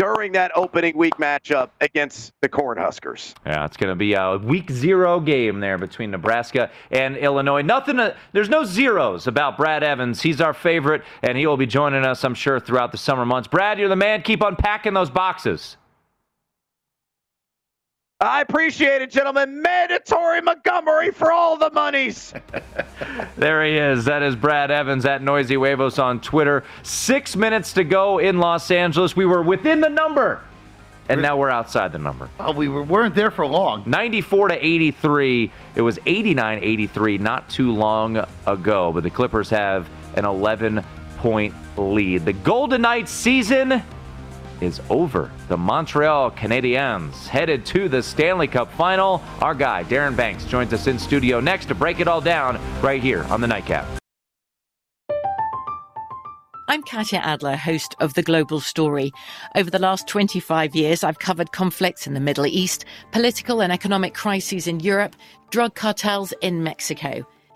[0.02, 3.34] during that opening week matchup against the Cornhuskers.
[3.46, 7.62] Yeah, it's going to be a week zero game there between Nebraska and Illinois.
[7.62, 10.20] Nothing, to, there's no zeros about Brad Evans.
[10.20, 13.46] He's our favorite, and he will be joining us, I'm sure, throughout the summer months.
[13.46, 14.22] Brad, you're the man.
[14.22, 15.76] Keep unpacking those boxes.
[18.22, 19.60] I appreciate it, gentlemen.
[19.62, 22.32] Mandatory Montgomery for all the monies.
[23.36, 24.04] there he is.
[24.04, 26.62] That is Brad Evans at Noisy Huevos on Twitter.
[26.84, 29.16] Six minutes to go in Los Angeles.
[29.16, 30.40] We were within the number,
[31.08, 32.30] and now we're outside the number.
[32.38, 33.82] Well, we weren't there for long.
[33.86, 35.50] 94 to 83.
[35.74, 40.84] It was 89 83 not too long ago, but the Clippers have an 11
[41.16, 42.24] point lead.
[42.24, 43.82] The Golden Knights season
[44.62, 45.30] is over.
[45.48, 49.22] The Montreal Canadiens headed to the Stanley Cup final.
[49.40, 53.02] Our guy, Darren Banks, joins us in studio next to break it all down right
[53.02, 53.86] here on the Nightcap.
[56.68, 59.12] I'm Katya Adler, host of The Global Story.
[59.56, 64.14] Over the last 25 years, I've covered conflicts in the Middle East, political and economic
[64.14, 65.14] crises in Europe,
[65.50, 67.26] drug cartels in Mexico.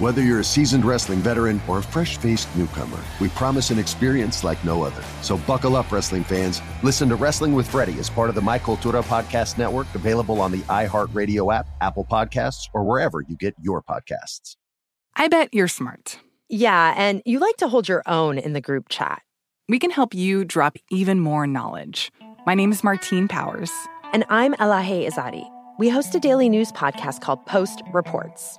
[0.00, 4.42] Whether you're a seasoned wrestling veteran or a fresh faced newcomer, we promise an experience
[4.42, 5.04] like no other.
[5.22, 6.60] So buckle up, wrestling fans.
[6.82, 10.50] Listen to Wrestling with Freddie as part of the My Cultura Podcast Network, available on
[10.50, 14.56] the iHeartRadio app, Apple Podcasts, or wherever you get your podcasts.
[15.14, 16.18] I bet you're smart.
[16.48, 19.22] Yeah, and you like to hold your own in the group chat.
[19.68, 22.10] We can help you drop even more knowledge.
[22.46, 23.70] My name is Martine Powers.
[24.12, 25.48] And I'm Elahe Izadi.
[25.78, 28.58] We host a daily news podcast called Post Reports.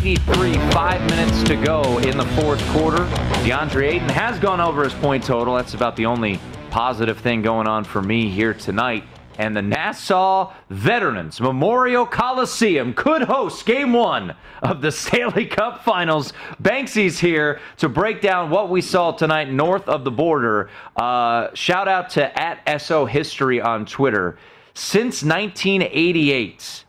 [0.00, 3.04] Eighty-three, five minutes to go in the fourth quarter.
[3.44, 5.56] DeAndre Ayton has gone over his point total.
[5.56, 9.04] That's about the only positive thing going on for me here tonight.
[9.36, 16.32] And the Nassau Veterans Memorial Coliseum could host game one of the Stanley Cup Finals.
[16.62, 20.70] Banksy's here to break down what we saw tonight north of the border.
[20.96, 24.38] Uh, shout out to at SO History on Twitter.
[24.72, 26.86] Since 1988,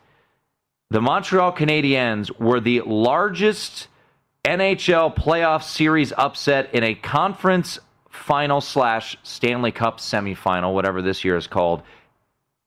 [0.92, 3.88] the Montreal Canadiens were the largest
[4.44, 7.78] NHL playoff series upset in a conference
[8.10, 11.82] final slash Stanley Cup semifinal, whatever this year is called,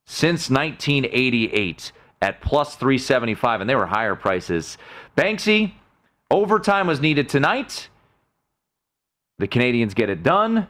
[0.07, 4.79] since 1988 at plus 375, and they were higher prices.
[5.15, 5.73] Banksy,
[6.31, 7.89] overtime was needed tonight.
[9.37, 10.67] The Canadiens get it done.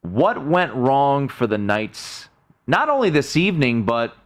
[0.00, 2.28] What went wrong for the Knights,
[2.66, 4.16] not only this evening, but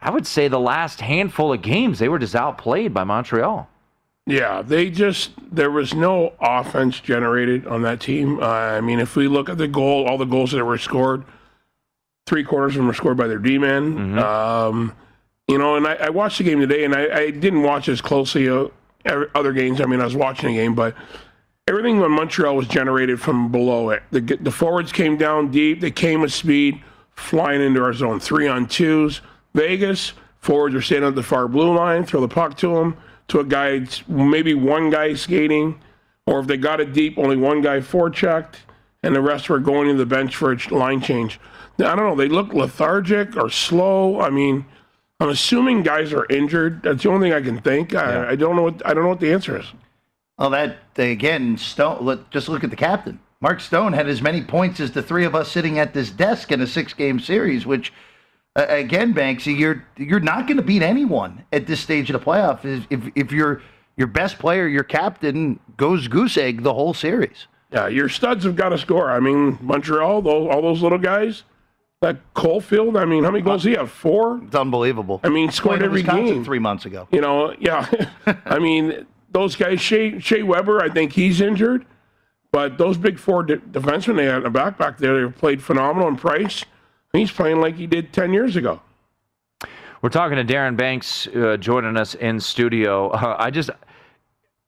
[0.00, 3.68] I would say the last handful of games, they were just outplayed by Montreal.
[4.26, 8.40] Yeah, they just there was no offense generated on that team.
[8.40, 11.24] Uh, I mean, if we look at the goal, all the goals that were scored,
[12.26, 13.96] three quarters of them were scored by their D men.
[13.96, 14.18] Mm-hmm.
[14.18, 14.96] Um,
[15.46, 18.00] you know, and I, I, watched the game today, and I, I didn't watch as
[18.00, 18.66] closely uh,
[19.06, 19.80] other games.
[19.80, 20.96] I mean, I was watching the game, but
[21.68, 24.02] everything on Montreal was generated from below it.
[24.10, 25.80] The, the forwards came down deep.
[25.80, 26.82] They came with speed,
[27.12, 29.20] flying into our zone, three on twos.
[29.56, 32.96] Vegas, forwards are standing on the far blue line, throw the puck to them,
[33.28, 35.80] to a guy, maybe one guy skating,
[36.26, 38.56] or if they got it deep, only one guy forechecked,
[39.02, 41.40] and the rest were going to the bench for a line change.
[41.78, 44.20] I don't know, they look lethargic or slow.
[44.20, 44.64] I mean,
[45.20, 46.82] I'm assuming guys are injured.
[46.82, 47.94] That's the only thing I can think.
[47.94, 48.30] I, Yeah.
[48.30, 49.66] I don't know what I don't know what the answer is.
[50.38, 52.04] Well, that again, Stone.
[52.04, 53.20] Look, just look at the captain.
[53.40, 56.52] Mark Stone had as many points as the three of us sitting at this desk
[56.52, 57.66] in a six-game series.
[57.66, 57.92] Which,
[58.56, 62.24] uh, again, Banksy, you're you're not going to beat anyone at this stage of the
[62.24, 63.62] playoff if if, if your
[63.96, 67.46] your best player, your captain, goes goose egg the whole series.
[67.72, 69.10] Yeah, your studs have got to score.
[69.10, 71.42] I mean, Montreal, those, all those little guys.
[72.02, 73.90] That Caufield, I mean, how many goals he have?
[73.90, 74.42] Four.
[74.44, 75.18] It's unbelievable.
[75.24, 77.08] I mean, scored every Wisconsin game three months ago.
[77.10, 77.88] You know, yeah.
[78.44, 81.86] I mean, those guys, Shea, Shea Weber, I think he's injured.
[82.52, 85.62] But those big four de- defensemen they had in the back back there, they played
[85.62, 86.08] phenomenal.
[86.08, 86.64] And Price,
[87.12, 88.80] he's playing like he did 10 years ago.
[90.02, 93.08] We're talking to Darren Banks uh, joining us in studio.
[93.08, 93.70] Uh, I just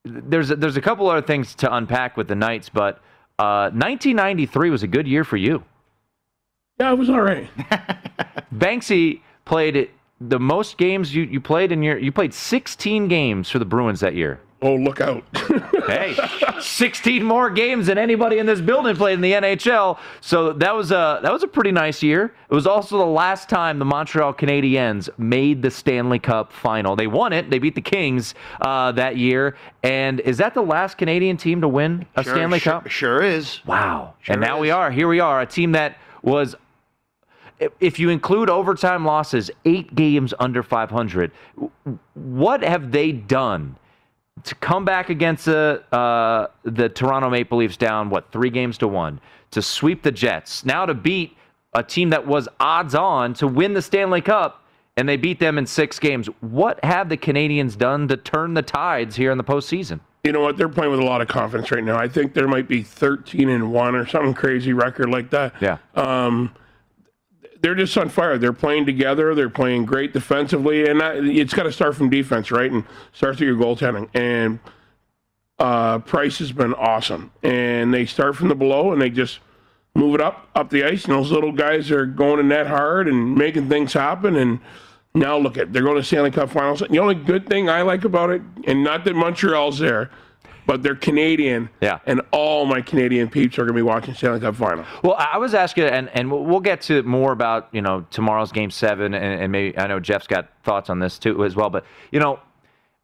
[0.04, 2.96] there's a, there's a couple other things to unpack with the Knights, but
[3.38, 5.62] uh, 1993 was a good year for you.
[6.80, 7.48] Yeah, it was all right.
[8.54, 13.58] Banksy played the most games you, you played in your you played 16 games for
[13.58, 14.40] the Bruins that year.
[14.60, 15.22] Oh, look out!
[15.86, 16.16] hey,
[16.60, 19.98] 16 more games than anybody in this building played in the NHL.
[20.20, 22.34] So that was a that was a pretty nice year.
[22.50, 26.96] It was also the last time the Montreal Canadiens made the Stanley Cup final.
[26.96, 27.50] They won it.
[27.50, 29.56] They beat the Kings uh, that year.
[29.84, 32.88] And is that the last Canadian team to win a Sure, Stanley sure- Cup?
[32.88, 33.64] Sure is.
[33.64, 34.14] Wow.
[34.22, 34.90] Sure and now we are.
[34.90, 36.56] Here we are, a team that was
[37.60, 41.30] if- if you include overtime losses, 8 games under 500.
[42.14, 43.76] What have they done
[44.44, 48.88] to come back against the uh, the Toronto Maple Leafs down what three games to
[48.88, 49.20] one
[49.50, 51.36] to sweep the Jets now to beat
[51.74, 54.64] a team that was odds on to win the Stanley Cup
[54.96, 56.28] and they beat them in six games.
[56.40, 60.00] What have the Canadians done to turn the tides here in the postseason?
[60.24, 60.56] you know what?
[60.56, 61.96] They're playing with a lot of confidence right now.
[61.96, 65.54] I think there might be 13 and one or something crazy record like that.
[65.60, 65.78] Yeah.
[65.94, 66.54] Um,
[67.60, 68.38] they're just on fire.
[68.38, 69.34] They're playing together.
[69.34, 72.70] They're playing great defensively, and that, it's got to start from defense, right?
[72.70, 74.08] And start with your goaltending.
[74.14, 74.60] And
[75.58, 79.40] uh, Price has been awesome, and they start from the below, and they just
[79.94, 81.04] move it up up the ice.
[81.04, 84.36] And those little guys are going to net hard and making things happen.
[84.36, 84.60] And
[85.14, 86.82] now look at they're going to Stanley Cup Finals.
[86.88, 90.10] The only good thing I like about it, and not that Montreal's there,
[90.68, 91.70] but they're Canadian.
[91.80, 91.98] Yeah.
[92.04, 94.84] And all my Canadian peeps are going to be watching Stanley Cup Final.
[95.02, 98.70] Well, I was asking, and, and we'll get to more about you know tomorrow's Game
[98.70, 101.70] Seven, and, and maybe I know Jeff's got thoughts on this too as well.
[101.70, 102.38] But you know,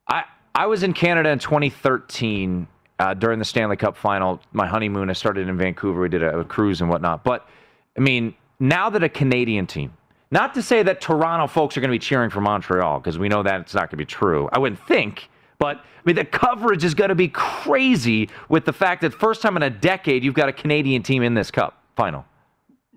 [0.09, 0.25] I
[0.55, 4.41] I was in Canada in 2013 uh, during the Stanley Cup Final.
[4.53, 5.09] My honeymoon.
[5.09, 6.03] I started in Vancouver.
[6.03, 7.25] We did a, a cruise and whatnot.
[7.25, 7.49] But
[7.97, 9.95] I mean, now that a Canadian team.
[10.31, 13.29] Not to say that Toronto folks are going to be cheering for Montreal because we
[13.29, 14.49] know that it's not going to be true.
[14.53, 15.29] I wouldn't think,
[15.65, 19.41] but I mean the coverage is going to be crazy with the fact that first
[19.41, 22.27] time in a decade you've got a Canadian team in this cup final.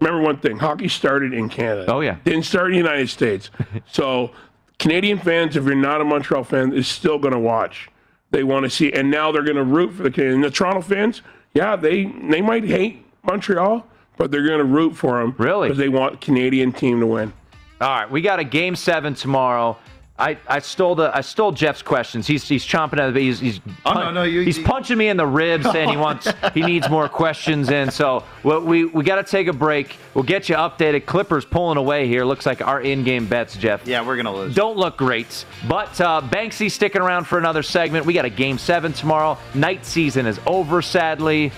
[0.01, 1.89] Remember one thing: hockey started in Canada.
[1.89, 3.51] Oh yeah, didn't start in the United States.
[3.89, 4.31] so
[4.79, 7.89] Canadian fans, if you're not a Montreal fan, is still going to watch.
[8.31, 10.41] They want to see, and now they're going to root for the Canadian.
[10.41, 11.21] The Toronto fans,
[11.53, 15.33] yeah, they they might hate Montreal, but they're going to root for them.
[15.37, 15.69] Really?
[15.69, 17.31] Because they want Canadian team to win.
[17.79, 19.77] All right, we got a game seven tomorrow.
[20.19, 22.25] I, I stole the I stole Jeff's questions.
[22.25, 25.09] He's he's chomping at the he's he's Oh, no, no, you- he's you- punching me
[25.09, 27.91] in the ribs saying he wants he needs more questions in.
[27.91, 29.95] So we we, we got to take a break.
[30.15, 31.05] We'll get you updated.
[31.05, 32.25] Clippers pulling away here.
[32.25, 33.85] Looks like our in-game bets, Jeff.
[33.85, 34.55] Yeah, we're gonna lose.
[34.55, 38.05] Don't look great, but uh, Banksy sticking around for another segment.
[38.07, 39.37] We got a game seven tomorrow.
[39.53, 41.51] Night season is over, sadly.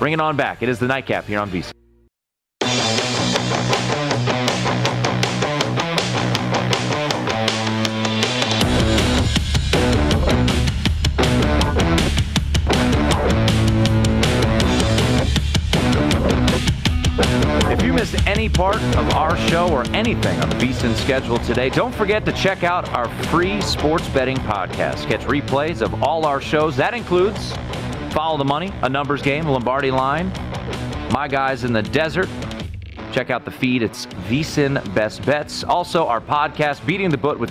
[0.00, 0.62] Bring it on back.
[0.62, 1.72] It is the nightcap here on VSIN.
[18.00, 22.24] Missed any part of our show or anything on the VSIN schedule today, don't forget
[22.24, 25.06] to check out our free sports betting podcast.
[25.06, 26.74] Catch replays of all our shows.
[26.78, 27.52] That includes
[28.12, 30.32] Follow the Money, a numbers game, Lombardi Line,
[31.12, 32.30] My Guys in the Desert.
[33.12, 33.82] Check out the feed.
[33.82, 35.64] It's VSIN Best Bets.
[35.64, 37.50] Also, our podcast, Beating the Book with,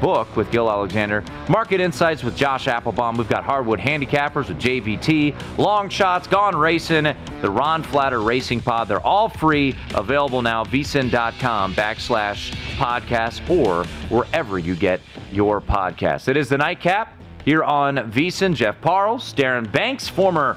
[0.00, 1.24] Book- with Gill Alexander.
[1.48, 3.16] Market Insights with Josh Appelbaum.
[3.18, 5.34] We've got Hardwood Handicappers with JVT.
[5.58, 7.04] Long Shots, Gone Racing,
[7.40, 8.88] the Ron Flatter Racing Pod.
[8.88, 9.74] They're all free.
[9.94, 16.28] Available now, vsin.com backslash podcast or wherever you get your podcasts.
[16.28, 18.54] It is the nightcap here on VSIN.
[18.54, 20.56] Jeff Parles, Darren Banks, former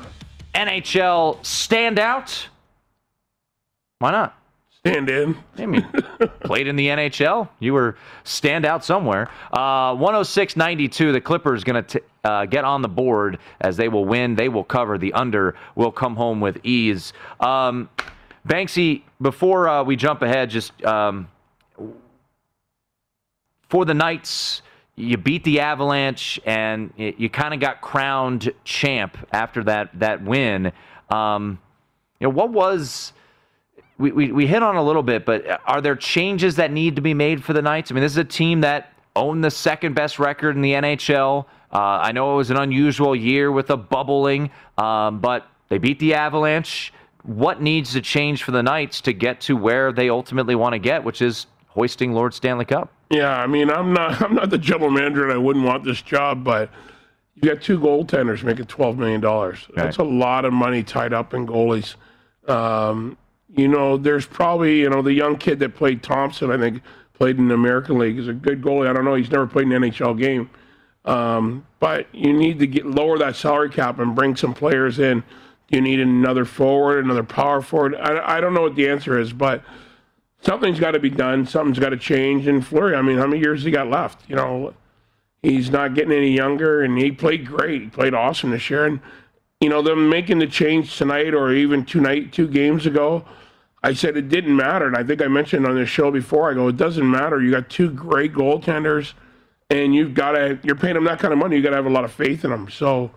[0.53, 2.45] NHL standout.
[4.05, 4.37] Why not?
[4.69, 5.35] Stand in.
[5.57, 5.81] I mean,
[6.41, 7.49] played in the NHL.
[7.57, 9.31] You were stand out somewhere.
[9.51, 11.11] Uh, 106-92.
[11.11, 14.35] The Clippers going to uh, get on the board as they will win.
[14.35, 14.99] They will cover.
[14.99, 17.13] The under will come home with ease.
[17.39, 17.89] Um,
[18.47, 21.27] Banksy, before uh, we jump ahead, just um,
[23.69, 24.61] for the Knights,
[24.95, 30.23] you beat the Avalanche and you, you kind of got crowned champ after that that
[30.23, 30.71] win.
[31.09, 31.57] Um,
[32.19, 33.11] you know what was
[33.97, 37.01] we, we, we hit on a little bit, but are there changes that need to
[37.01, 37.91] be made for the Knights?
[37.91, 41.45] I mean, this is a team that owned the second best record in the NHL.
[41.71, 45.99] Uh, I know it was an unusual year with the bubbling, um, but they beat
[45.99, 46.93] the Avalanche.
[47.23, 50.79] What needs to change for the Knights to get to where they ultimately want to
[50.79, 52.91] get, which is hoisting Lord Stanley Cup?
[53.09, 56.01] Yeah, I mean, I'm not I'm not the general manager, and I wouldn't want this
[56.01, 56.69] job, but
[57.35, 59.67] you got two goaltenders making twelve million dollars.
[59.75, 61.95] That's a lot of money tied up in goalies.
[62.47, 63.17] Um,
[63.53, 66.51] you know, there's probably you know the young kid that played Thompson.
[66.51, 66.81] I think
[67.13, 68.17] played in the American League.
[68.17, 68.89] Is a good goalie.
[68.89, 69.15] I don't know.
[69.15, 70.49] He's never played an NHL game.
[71.05, 75.23] Um, but you need to get lower that salary cap and bring some players in.
[75.69, 77.95] You need another forward, another power forward.
[77.95, 79.63] I, I don't know what the answer is, but
[80.41, 81.45] something's got to be done.
[81.45, 82.47] Something's got to change.
[82.47, 84.27] And Fleury, I mean, how many years he got left?
[84.27, 84.73] You know,
[85.41, 87.81] he's not getting any younger, and he played great.
[87.81, 88.85] He played awesome this year.
[88.85, 88.99] And
[89.65, 93.25] you know, them making the change tonight or even two night, two games ago.
[93.81, 96.51] I said it didn't matter, and I think I mentioned on this show before.
[96.51, 97.41] I go, it doesn't matter.
[97.41, 99.13] You got two great goaltenders,
[99.71, 100.59] and you've got to.
[100.61, 101.55] You're paying them that kind of money.
[101.55, 102.69] You got to have a lot of faith in them.
[102.69, 103.09] So,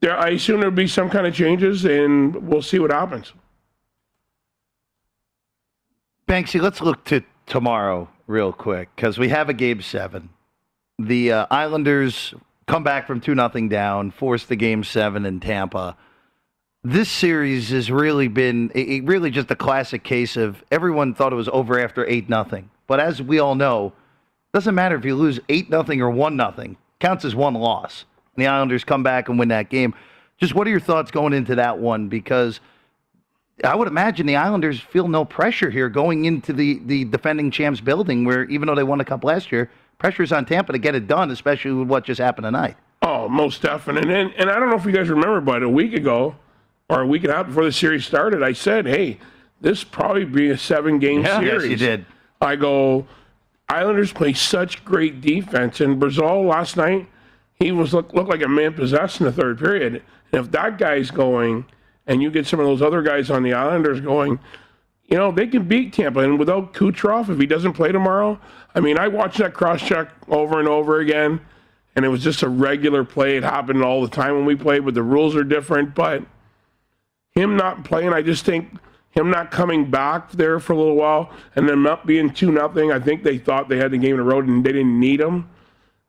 [0.00, 3.34] there, I assume there'll be some kind of changes, and we'll see what happens.
[6.26, 10.30] Banksy, let's look to tomorrow real quick because we have a game seven.
[10.98, 12.32] The uh, Islanders
[12.70, 15.96] come back from 2 nothing down, force the game seven in Tampa.
[16.84, 18.70] This series has really been
[19.04, 22.70] really just a classic case of everyone thought it was over after 8 nothing.
[22.86, 23.92] But as we all know,
[24.54, 26.76] doesn't matter if you lose 8 nothing or 1 nothing.
[27.00, 28.04] Counts as one loss.
[28.36, 29.92] and the Islanders come back and win that game.
[30.38, 32.08] Just what are your thoughts going into that one?
[32.08, 32.60] Because
[33.64, 37.80] I would imagine the Islanders feel no pressure here going into the, the defending champs
[37.80, 40.96] building, where even though they won a cup last year, pressure's on Tampa to get
[40.96, 42.76] it done, especially with what just happened tonight.
[43.02, 44.12] Oh, most definitely.
[44.12, 46.34] And, and, I don't know if you guys remember, but a week ago
[46.88, 49.18] or a week and a half before the series started, I said, hey,
[49.60, 51.40] this probably be a seven game Yeah.
[51.40, 51.70] Yes, series.
[51.70, 52.06] you did.
[52.40, 53.06] I go,
[53.68, 55.80] Islanders play such great defense.
[55.80, 57.08] And Barzal last night,
[57.54, 60.02] he was look, looked like a man possessed in the third period.
[60.32, 61.66] And if that guy's going,
[62.06, 64.40] and you get some of those other guys on the Islanders going,
[65.10, 66.20] you know, they can beat Tampa.
[66.20, 68.40] And without Kucherov, if he doesn't play tomorrow,
[68.74, 71.40] I mean, I watched that cross check over and over again,
[71.96, 73.36] and it was just a regular play.
[73.36, 75.94] It happened all the time when we played, but the rules are different.
[75.94, 76.22] But
[77.32, 78.72] him not playing, I just think
[79.10, 82.92] him not coming back there for a little while and then not being 2 nothing.
[82.92, 85.20] I think they thought they had the game in the road and they didn't need
[85.20, 85.50] him.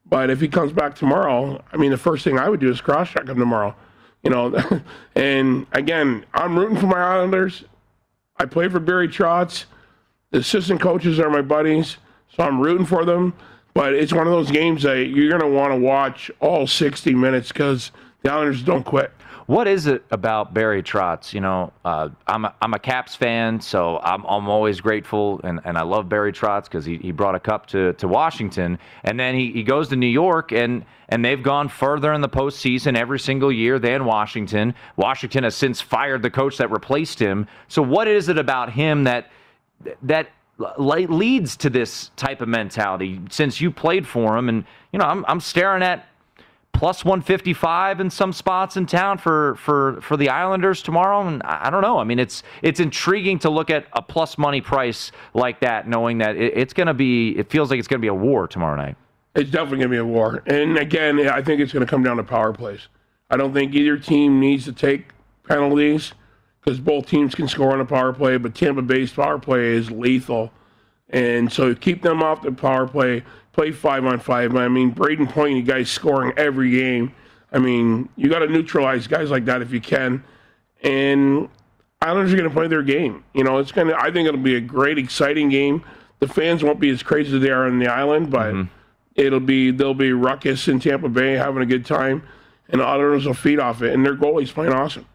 [0.06, 2.82] But if he comes back tomorrow, I mean, the first thing I would do is
[2.82, 3.76] cross check him tomorrow.
[4.24, 4.82] You know,
[5.16, 7.64] and again, I'm rooting for my Islanders.
[8.41, 9.65] I play for Barry Trotz.
[10.31, 11.97] The assistant coaches are my buddies,
[12.35, 13.35] so I'm rooting for them.
[13.75, 17.13] But it's one of those games that you're going to want to watch all 60
[17.13, 17.91] minutes because
[18.23, 19.11] the Islanders don't quit.
[19.52, 21.34] What is it about Barry Trotz?
[21.34, 25.60] You know, uh, I'm a, I'm a Caps fan, so I'm I'm always grateful, and,
[25.66, 29.20] and I love Barry Trotz because he, he brought a cup to, to Washington, and
[29.20, 32.95] then he, he goes to New York, and and they've gone further in the postseason
[32.95, 34.74] every single year than Washington.
[34.95, 37.45] Washington has since fired the coach that replaced him.
[37.68, 39.30] So what is it about him that
[40.04, 40.30] that
[40.78, 43.20] leads to this type of mentality?
[43.30, 46.08] Since you played for him, and you know, I'm I'm staring at
[46.74, 51.69] plus 155 in some spots in town for for for the Islanders tomorrow and I
[51.69, 55.59] don't know I mean it's it's intriguing to look at a plus money price like
[55.61, 58.07] that knowing that it, it's going to be it feels like it's going to be
[58.07, 58.95] a war tomorrow night
[59.36, 60.43] It's definitely going to be a war.
[60.47, 62.88] And again, I think it's going to come down to power plays.
[63.30, 65.09] I don't think either team needs to take
[65.47, 66.13] penalties
[66.59, 69.89] because both teams can score on a power play, but Tampa Bay's power play is
[69.89, 70.51] lethal.
[71.09, 73.24] And so keep them off the power play,
[73.54, 74.56] play five on five.
[74.56, 77.14] I mean, Brayden Point, you guys scoring every game.
[77.52, 80.24] I mean, you got to neutralize guys like that if you can.
[80.84, 81.49] And
[82.02, 83.24] Islanders are going to play their game.
[83.34, 85.84] You know, it's going to, I think it'll be a great, exciting game.
[86.20, 88.72] The fans won't be as crazy as they are on the island, but mm-hmm.
[89.16, 92.24] it'll be, there'll be ruckus in Tampa Bay having a good time,
[92.70, 93.93] and the Islanders will feed off it.
[93.93, 95.06] And their goalie's playing awesome.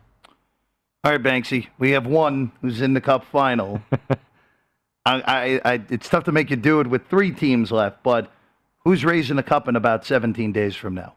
[1.04, 3.80] All right, Banksy, we have one who's in the cup final.
[5.06, 8.30] I, I, I, it's tough to make you do it with three teams left, but
[8.84, 11.14] who's raising the cup in about 17 days from now?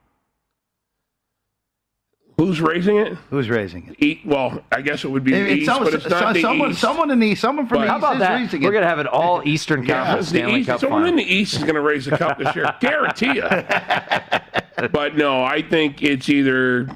[2.38, 3.18] Who's raising it?
[3.32, 3.96] Who's raising it?
[4.02, 6.34] Eat, well, I guess it would be the It's East, some- but it's not so-
[6.34, 6.80] the someone, East.
[6.80, 8.36] someone in the someone from But- the How East about is that?
[8.36, 8.72] raising we're it.
[8.72, 11.34] going to have an all Eastern Conference the Stanley East- Cup someone final in the
[11.34, 14.88] East is going to raise the cup this year, guarantee you.
[14.94, 16.88] but no, I think it's either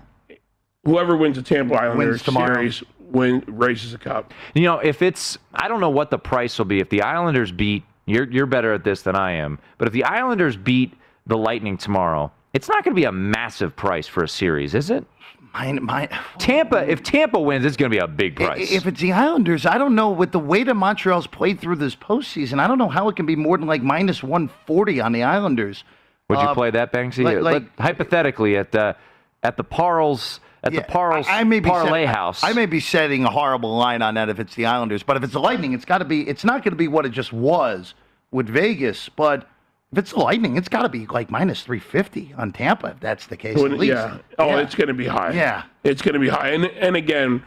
[0.85, 2.53] whoever wins the Tampa Islanders tomorrow.
[2.53, 2.81] series
[3.13, 4.33] win raises the cup.
[4.53, 7.51] You know, if it's I don't know what the price will be if the Islanders
[7.53, 10.93] beat you're you're better at this than I am, but if the Islanders beat
[11.25, 14.89] the Lightning tomorrow, it's not going to be a massive price for a series, is
[14.89, 15.05] it?
[15.53, 16.09] Mine, mine,
[16.39, 18.71] Tampa, if Tampa wins, it's going to be a big price.
[18.71, 20.09] If it's the Islanders, I don't know.
[20.09, 23.27] With the way that Montreal's played through this postseason, I don't know how it can
[23.27, 25.83] be more than like minus 140 on the Islanders.
[26.29, 27.23] Would you Uh, play that, Banksy?
[27.23, 28.95] like- like- hypothetically, at the
[29.43, 32.43] at the Parles at the Parles I, I may be parlay set- house.
[32.43, 35.23] I may be setting a horrible line on that if it's the Islanders, but if
[35.23, 36.27] it's the Lightning, it's got to be.
[36.27, 37.93] It's not going to be what it just was
[38.31, 39.47] with Vegas, but
[39.91, 42.87] if it's the Lightning, it's got to be like minus 350 on Tampa.
[42.87, 43.93] If that's the case, When- at least.
[43.93, 44.17] yeah.
[44.39, 44.59] Oh, Yeah.
[44.59, 45.31] it's going to be high.
[45.33, 45.63] Yeah.
[45.83, 46.49] It's going to be high.
[46.49, 47.43] And and again,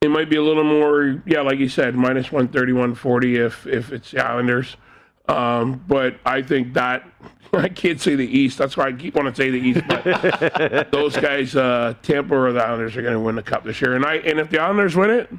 [0.00, 3.90] it might be a little more, yeah, like you said, minus 130, 140 if, if
[3.92, 4.76] it's the Islanders.
[5.28, 7.06] Um, but I think that,
[7.52, 8.58] I can't say the East.
[8.58, 9.82] That's why I keep wanting to say the East.
[9.86, 13.80] But those guys, uh, Tampa or the Islanders, are going to win the cup this
[13.80, 13.94] year.
[13.94, 15.30] And I and if the Islanders win it,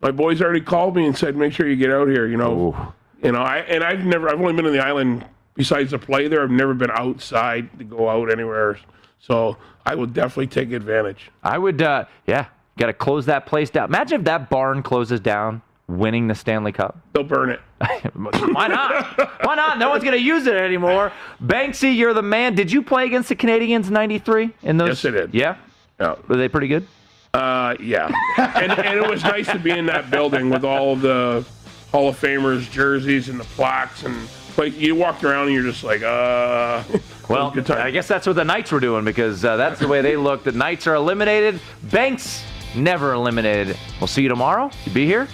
[0.00, 2.26] my boys already called me and said, make sure you get out here.
[2.26, 3.40] You know, you know.
[3.40, 5.24] I and I've never, I've only been on the island
[5.54, 6.42] besides the play there.
[6.42, 8.78] I've never been outside to go out anywhere.
[9.18, 11.30] So I will definitely take advantage.
[11.42, 12.46] I would, uh, yeah,
[12.78, 13.88] got to close that place down.
[13.88, 17.00] Imagine if that barn closes down, winning the Stanley Cup.
[17.12, 17.60] They'll burn it.
[18.14, 19.44] Why not?
[19.44, 19.78] Why not?
[19.78, 21.12] No one's going to use it anymore.
[21.42, 22.54] Banksy, you're the man.
[22.54, 24.50] Did you play against the Canadiens in '93?
[24.62, 24.88] In those?
[24.88, 25.34] Yes, I did.
[25.34, 25.56] Yeah.
[25.98, 26.14] Yeah.
[26.28, 26.86] Were they pretty good?
[27.34, 28.10] Uh, yeah.
[28.38, 31.44] and, and it was nice to be in that building with all of the
[31.90, 35.84] Hall of Famers jerseys and the plaques and like you walked around and you're just
[35.84, 36.82] like, uh.
[37.28, 37.52] Well.
[37.70, 40.44] I guess that's what the Knights were doing because uh, that's the way they look.
[40.44, 41.60] The Knights are eliminated.
[41.82, 42.42] Banks
[42.74, 43.76] never eliminated.
[44.00, 44.70] We'll see you tomorrow.
[44.86, 45.28] You be here?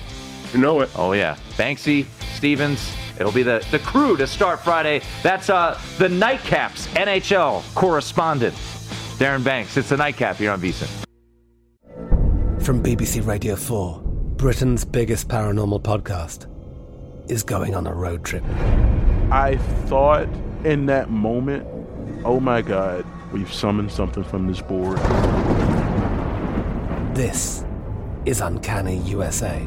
[0.55, 0.91] You know it.
[0.95, 2.95] Oh yeah, Banksy, Stevens.
[3.19, 5.03] It'll be the the crew to start Friday.
[5.25, 8.55] That's uh the Nightcaps NHL correspondent.
[9.19, 10.89] Darren Banks, it's the nightcap here on VSIN.
[12.63, 14.01] From BBC Radio 4,
[14.37, 16.49] Britain's biggest paranormal podcast
[17.31, 18.45] is going on a road trip.
[19.31, 20.29] I thought
[20.65, 21.67] in that moment,
[22.25, 24.99] oh my God, we've summoned something from this board.
[27.15, 27.65] This
[28.25, 29.67] is Uncanny USA.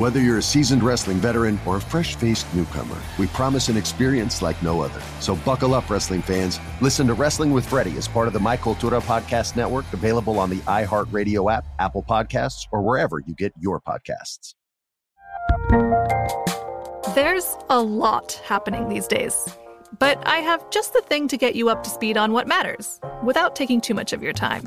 [0.00, 4.40] Whether you're a seasoned wrestling veteran or a fresh faced newcomer, we promise an experience
[4.40, 4.98] like no other.
[5.20, 6.58] So buckle up, wrestling fans.
[6.80, 10.48] Listen to Wrestling with Freddie as part of the My Cultura Podcast Network, available on
[10.48, 14.54] the iHeartRadio app, Apple Podcasts, or wherever you get your podcasts.
[17.14, 19.54] There's a lot happening these days,
[19.98, 23.00] but I have just the thing to get you up to speed on what matters
[23.22, 24.66] without taking too much of your time.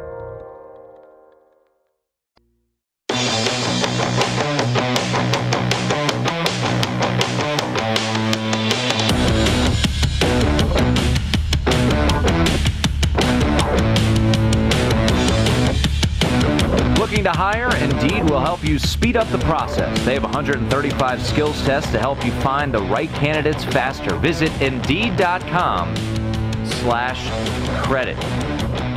[17.11, 17.75] Looking to hire?
[17.75, 19.99] Indeed will help you speed up the process.
[20.05, 24.15] They have 135 skills tests to help you find the right candidates faster.
[24.15, 25.93] Visit Indeed.com
[26.63, 27.27] slash
[27.83, 28.15] credit.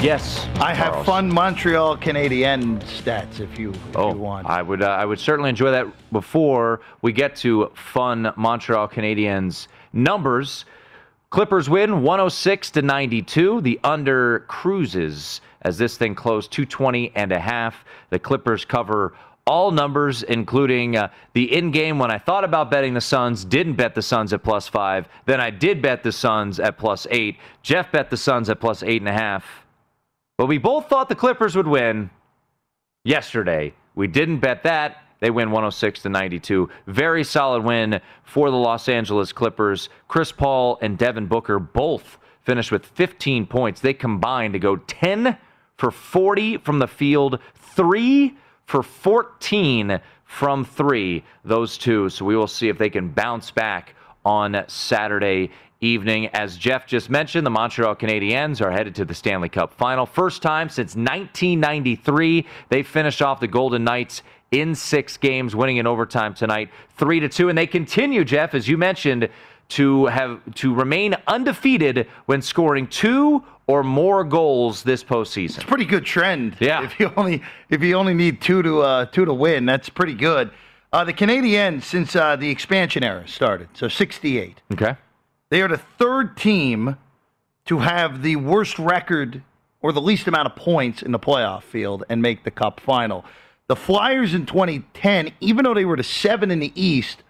[0.00, 1.06] Yes, I have Charles.
[1.06, 4.46] fun Montreal Canadiens stats if you, if Oh, you want.
[4.46, 9.66] I would uh, I would certainly enjoy that before we get to fun Montreal Canadiens
[9.92, 10.66] numbers.
[11.30, 13.60] Clippers win 106 to 92.
[13.62, 17.84] The under cruises as this thing closed 220 and a half.
[18.10, 19.14] The Clippers cover
[19.46, 23.74] all numbers, including uh, the in game when I thought about betting the Suns, didn't
[23.74, 25.06] bet the Suns at plus five.
[25.26, 27.36] Then I did bet the Suns at plus eight.
[27.62, 29.44] Jeff bet the Suns at plus eight and a half.
[30.38, 32.10] But we both thought the Clippers would win
[33.04, 33.74] yesterday.
[33.94, 35.02] We didn't bet that.
[35.20, 36.68] They win 106 to 92.
[36.86, 39.88] Very solid win for the Los Angeles Clippers.
[40.08, 43.80] Chris Paul and Devin Booker both finished with 15 points.
[43.80, 45.38] They combined to go 10
[45.76, 52.08] for 40 from the field, 3 for 14 from 3, those two.
[52.08, 53.94] So we will see if they can bounce back
[54.24, 55.50] on Saturday
[55.80, 56.28] evening.
[56.28, 60.06] As Jeff just mentioned, the Montreal Canadiens are headed to the Stanley Cup final.
[60.06, 62.46] First time since 1993.
[62.70, 67.28] They finished off the Golden Knights in six games, winning in overtime tonight, three to
[67.28, 67.48] two.
[67.48, 69.28] And they continue, Jeff, as you mentioned,
[69.70, 75.56] to have to remain undefeated when scoring two or more goals this postseason.
[75.56, 76.56] It's a pretty good trend.
[76.60, 76.84] Yeah.
[76.84, 80.14] If you only if you only need two to uh, two to win, that's pretty
[80.14, 80.50] good.
[80.92, 84.62] Uh, the Canadiens since uh, the expansion era started, so 68.
[84.74, 84.96] Okay.
[85.50, 86.96] They are the third team
[87.64, 89.42] to have the worst record
[89.80, 93.24] or the least amount of points in the playoff field and make the Cup final.
[93.66, 97.23] The Flyers in 2010, even though they were the seven in the East,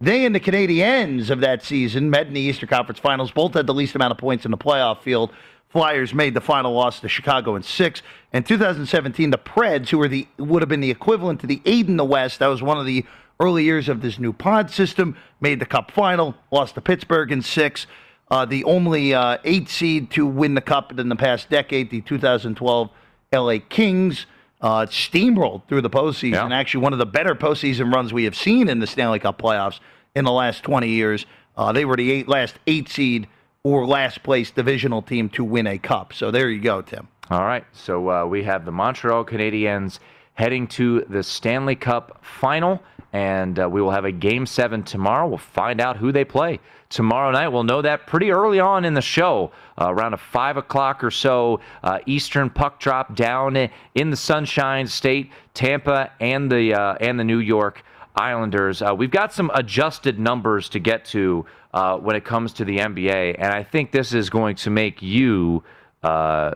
[0.00, 3.30] they and the Canadiens of that season met in the Eastern Conference Finals.
[3.30, 5.30] Both had the least amount of points in the playoff field.
[5.68, 8.02] Flyers made the final loss to Chicago in six.
[8.32, 11.86] In 2017, the Preds, who were the would have been the equivalent to the eight
[11.86, 13.04] in the West, that was one of the
[13.38, 17.42] early years of this new pod system, made the Cup final, lost to Pittsburgh in
[17.42, 17.86] six.
[18.30, 22.00] Uh, the only uh, eight seed to win the Cup in the past decade, the
[22.00, 22.90] 2012
[23.32, 24.26] LA Kings,
[24.60, 26.34] uh, steamrolled through the postseason.
[26.52, 29.80] Actually, one of the better postseason runs we have seen in the Stanley Cup playoffs
[30.14, 31.26] in the last 20 years.
[31.56, 33.26] Uh, they were the eight, last eight seed
[33.62, 36.12] or last place divisional team to win a cup.
[36.12, 37.08] So there you go, Tim.
[37.30, 37.64] All right.
[37.72, 39.98] So uh, we have the Montreal Canadiens
[40.34, 42.82] heading to the Stanley Cup final,
[43.12, 45.28] and uh, we will have a game seven tomorrow.
[45.28, 47.48] We'll find out who they play tomorrow night.
[47.48, 51.10] We'll know that pretty early on in the show, uh, around a five o'clock or
[51.10, 57.18] so uh, Eastern puck drop down in the Sunshine State, Tampa, and the uh, and
[57.18, 57.82] the New York
[58.16, 58.82] Islanders.
[58.82, 62.78] Uh, we've got some adjusted numbers to get to uh, when it comes to the
[62.78, 65.62] NBA, and I think this is going to make you
[66.02, 66.54] uh,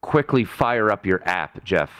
[0.00, 1.90] quickly fire up your app, Jeff.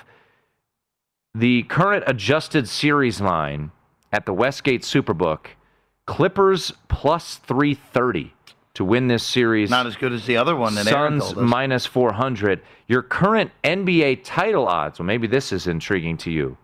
[1.35, 3.71] The current adjusted series line
[4.11, 5.49] at the Westgate Superbook
[6.07, 8.33] Clippers plus 330
[8.75, 9.71] to win this series.
[9.71, 12.63] Not as good as the other one that Suns minus 400.
[12.87, 16.57] Your current NBA title odds, well, maybe this is intriguing to you.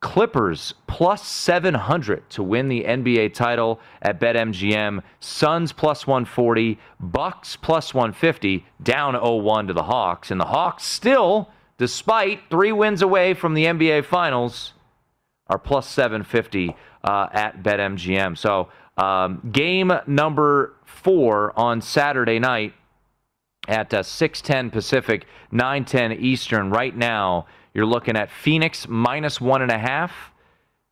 [0.00, 5.02] Clippers plus 700 to win the NBA title at BetMGM.
[5.18, 6.78] Suns plus 140.
[7.00, 8.64] Bucks plus 150.
[8.80, 10.30] Down 0-1 to the Hawks.
[10.30, 14.74] And the Hawks still, despite three wins away from the NBA Finals,
[15.48, 18.36] are plus 750 uh, at BetMGM.
[18.36, 22.74] So um, game number four on Saturday night
[23.68, 26.70] at uh, 6:10 Pacific, 9:10 Eastern.
[26.70, 30.32] Right now, you're looking at Phoenix minus one and a half.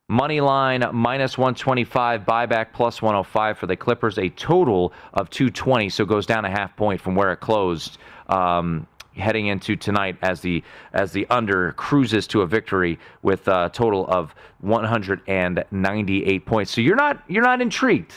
[0.09, 5.89] Money line minus 125, buyback plus 105 for the Clippers, a total of 220.
[5.89, 7.97] So it goes down a half point from where it closed.
[8.29, 8.87] Um,
[9.17, 10.63] heading into tonight as the
[10.93, 16.71] as the under cruises to a victory with a total of 198 points.
[16.71, 18.13] So you're not you're not intrigued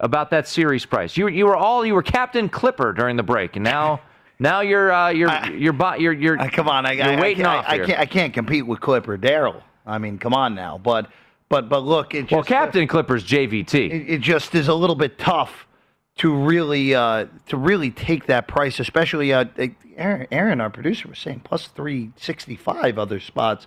[0.00, 1.16] about that series price.
[1.16, 4.00] You you were all you were Captain Clipper during the break, and now
[4.38, 6.86] now you're uh, you're, I, you're you're you're you're uh, come on.
[6.86, 7.86] I, you're I, waiting I, off I, here.
[7.86, 8.00] can't.
[8.00, 9.62] I can't compete with Clipper Darrell.
[9.86, 10.78] I mean, come on now.
[10.78, 11.10] But
[11.48, 13.90] but but look, it just, well, Captain Clippers JVT.
[13.90, 15.65] It, it just is a little bit tough
[16.16, 19.44] to really uh, to really take that price, especially uh,
[19.96, 23.66] Aaron, Aaron, our producer, was saying plus three sixty five other spots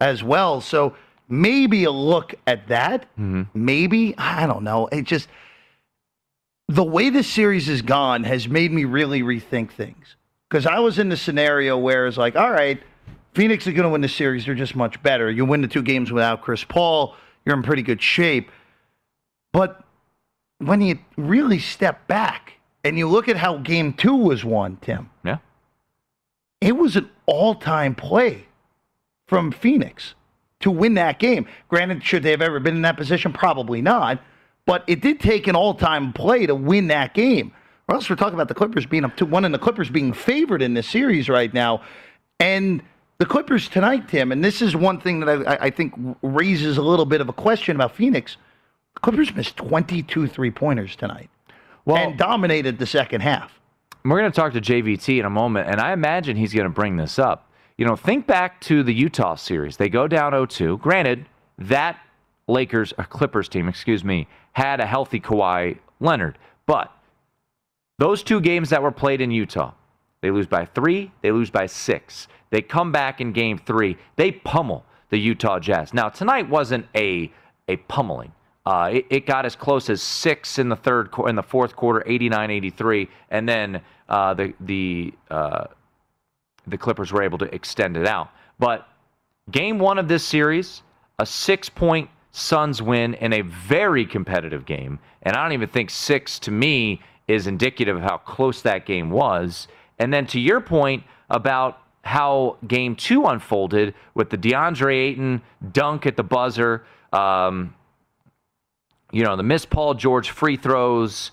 [0.00, 0.60] as well.
[0.60, 0.94] So
[1.28, 3.02] maybe a look at that.
[3.18, 3.42] Mm-hmm.
[3.54, 4.88] Maybe I don't know.
[4.88, 5.28] It just
[6.68, 10.16] the way this series has gone has made me really rethink things.
[10.48, 12.80] Because I was in the scenario where it's like, all right,
[13.34, 14.46] Phoenix is going to win the series.
[14.46, 15.28] They're just much better.
[15.28, 18.50] You win the two games without Chris Paul, you're in pretty good shape.
[19.52, 19.82] But
[20.58, 22.54] when you really step back
[22.84, 25.10] and you look at how game two was won, Tim.
[25.24, 25.38] Yeah.
[26.60, 28.46] It was an all time play
[29.26, 30.14] from Phoenix
[30.60, 31.46] to win that game.
[31.68, 33.32] Granted, should they have ever been in that position?
[33.32, 34.22] Probably not.
[34.64, 37.52] But it did take an all time play to win that game.
[37.88, 40.12] Or else we're talking about the Clippers being up to one and the Clippers being
[40.12, 41.82] favored in this series right now.
[42.40, 42.82] And
[43.18, 46.82] the Clippers tonight, Tim, and this is one thing that I, I think raises a
[46.82, 48.36] little bit of a question about Phoenix.
[49.02, 51.30] Clippers missed 22 three pointers tonight
[51.84, 53.58] well, and dominated the second half.
[54.04, 56.70] We're going to talk to JVT in a moment, and I imagine he's going to
[56.70, 57.50] bring this up.
[57.76, 59.76] You know, think back to the Utah series.
[59.76, 60.78] They go down 0 2.
[60.78, 61.26] Granted,
[61.58, 61.98] that
[62.48, 66.38] Lakers, or Clippers team, excuse me, had a healthy Kawhi Leonard.
[66.66, 66.92] But
[67.98, 69.72] those two games that were played in Utah,
[70.20, 72.28] they lose by three, they lose by six.
[72.50, 75.92] They come back in game three, they pummel the Utah Jazz.
[75.92, 77.30] Now, tonight wasn't a,
[77.68, 78.32] a pummeling.
[78.66, 82.04] Uh, it, it, got as close as six in the third in the fourth quarter,
[82.04, 85.66] 89-83, and then uh, the the uh,
[86.66, 88.28] the Clippers were able to extend it out.
[88.58, 88.88] But
[89.52, 90.82] game one of this series,
[91.20, 96.40] a six-point Suns win in a very competitive game, and I don't even think six
[96.40, 99.68] to me is indicative of how close that game was.
[100.00, 105.42] And then to your point about how game two unfolded with the DeAndre Ayton
[105.72, 107.74] dunk at the buzzer, um,
[109.16, 111.30] you know, the miss Paul George free throws,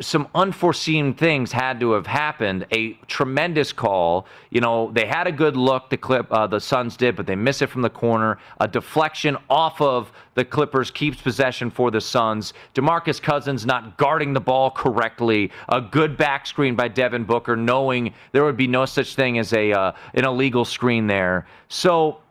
[0.00, 2.66] some unforeseen things had to have happened.
[2.72, 4.26] A tremendous call.
[4.48, 5.90] You know, they had a good look.
[5.90, 8.38] The clip, uh, the Suns did, but they miss it from the corner.
[8.58, 12.54] A deflection off of the Clippers keeps possession for the Suns.
[12.74, 15.52] Demarcus Cousins not guarding the ball correctly.
[15.68, 19.52] A good back screen by Devin Booker, knowing there would be no such thing as
[19.52, 21.46] a uh, an illegal screen there.
[21.68, 22.22] So.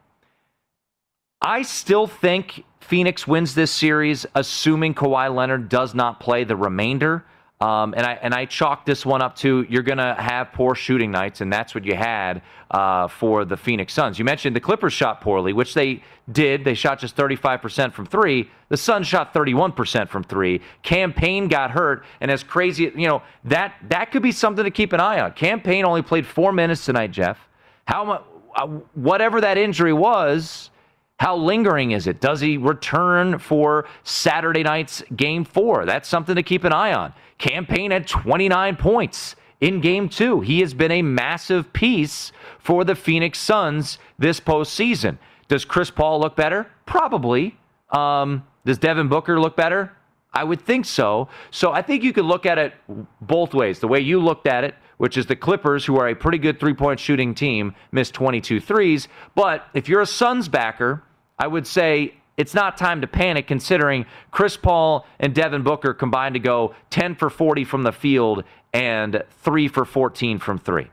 [1.42, 7.24] I still think Phoenix wins this series, assuming Kawhi Leonard does not play the remainder.
[7.62, 10.76] Um, and I and I chalked this one up to you're going to have poor
[10.76, 14.18] shooting nights, and that's what you had uh, for the Phoenix Suns.
[14.18, 16.02] You mentioned the Clippers shot poorly, which they
[16.32, 16.64] did.
[16.64, 18.50] They shot just 35% from three.
[18.70, 20.62] The Suns shot 31% from three.
[20.84, 24.72] Cam Payne got hurt, and as crazy, you know that that could be something to
[24.72, 25.34] keep an eye on.
[25.34, 27.38] Cam Payne only played four minutes tonight, Jeff.
[27.86, 28.24] How much?
[28.56, 30.72] Uh, whatever that injury was
[31.20, 32.22] how lingering is it?
[32.22, 35.86] Does he return for Saturday night's game four?
[35.86, 37.14] That's something to keep an eye on.
[37.38, 40.40] Cam Payne had 29 points in game two.
[40.40, 45.18] He has been a massive piece for the Phoenix Suns this postseason.
[45.50, 46.68] Does Chris Paul look better?
[46.86, 47.58] Probably.
[47.90, 49.92] Um, does Devin Booker look better?
[50.34, 51.28] I would think so.
[51.52, 52.74] So I think you could look at it
[53.20, 53.80] both ways.
[53.80, 56.62] The way you looked at it, which is the Clippers, who are a pretty good
[56.62, 59.10] three point shooting team, missed 22 threes.
[59.36, 61.04] But if you're a Suns backer,
[61.40, 66.34] I would say it's not time to panic considering Chris Paul and Devin Booker combined
[66.36, 70.90] to go 10 for 40 from the field and 3 for 14 from 3.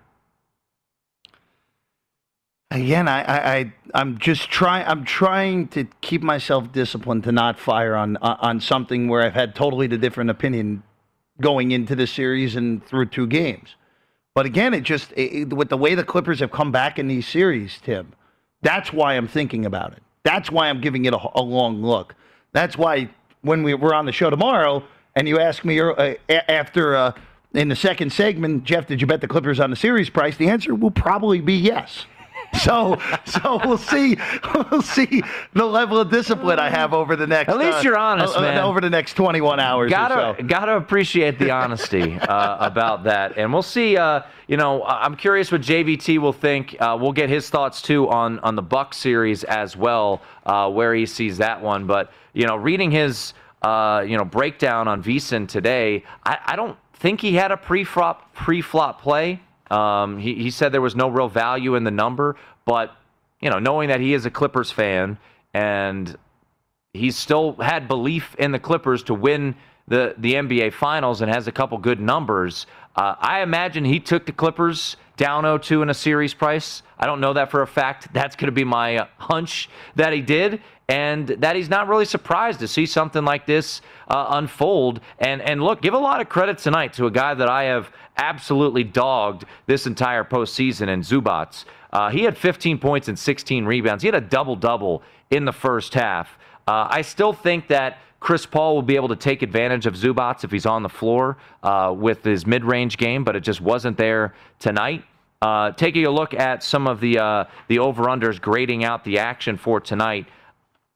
[2.73, 4.87] Again, I, I, I am just trying.
[4.87, 9.55] I'm trying to keep myself disciplined to not fire on on something where I've had
[9.55, 10.83] totally the different opinion
[11.41, 13.77] going into the series and through two games.
[14.35, 17.29] But again, it just it, with the way the Clippers have come back in these
[17.29, 18.13] series, Tim.
[18.63, 20.03] That's why I'm thinking about it.
[20.27, 22.17] That's why I'm giving it a, a long look.
[22.51, 23.09] That's why
[23.43, 24.83] when we were on the show tomorrow
[25.15, 27.13] and you ask me uh, after uh,
[27.55, 30.37] in the second segment, Jeff, did you bet the Clippers on the series price?
[30.37, 32.07] The answer will probably be yes.
[32.59, 34.17] So, so we'll see.
[34.71, 37.49] We'll see the level of discipline I have over the next.
[37.51, 38.59] At least uh, you're honest, uh, man.
[38.59, 39.91] Over the next 21 hours.
[39.91, 40.47] Gotta so.
[40.47, 43.97] gotta appreciate the honesty uh, about that, and we'll see.
[43.97, 46.77] Uh, you know, I'm curious what JVT will think.
[46.81, 50.95] Uh, we'll get his thoughts too on on the Buck series as well, uh, where
[50.95, 51.87] he sees that one.
[51.87, 53.35] But you know, reading his
[53.65, 59.03] you know breakdown on VSiN today, I, I don't think he had a pre-flop pre-flop
[59.03, 59.41] play.
[59.71, 62.97] Um, he, he said there was no real value in the number, but
[63.41, 65.19] you know, knowing that he is a Clippers fan
[65.53, 66.17] and
[66.93, 69.55] he's still had belief in the Clippers to win
[69.89, 72.67] the the NBA Finals and has a couple good numbers.
[72.97, 76.83] Uh, I imagine he took the Clippers down 0-2 in a series price.
[76.99, 78.13] I don't know that for a fact.
[78.13, 82.05] That's going to be my uh, hunch that he did, and that he's not really
[82.05, 85.01] surprised to see something like this uh, unfold.
[85.19, 87.91] And and look, give a lot of credit tonight to a guy that I have
[88.17, 91.65] absolutely dogged this entire postseason in Zubac.
[91.93, 94.03] Uh, he had 15 points and 16 rebounds.
[94.03, 96.39] He had a double double in the first half.
[96.67, 100.43] Uh, I still think that Chris Paul will be able to take advantage of Zubac
[100.43, 103.97] if he's on the floor uh, with his mid range game, but it just wasn't
[103.97, 105.05] there tonight.
[105.43, 109.19] Uh, taking a look at some of the uh, the over unders grading out the
[109.19, 110.27] action for tonight,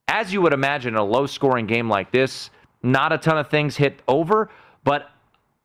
[0.08, 2.50] as you would imagine, a low scoring game like this,
[2.82, 4.50] not a ton of things hit over,
[4.82, 5.10] but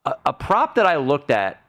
[0.05, 1.61] a, a prop that I looked at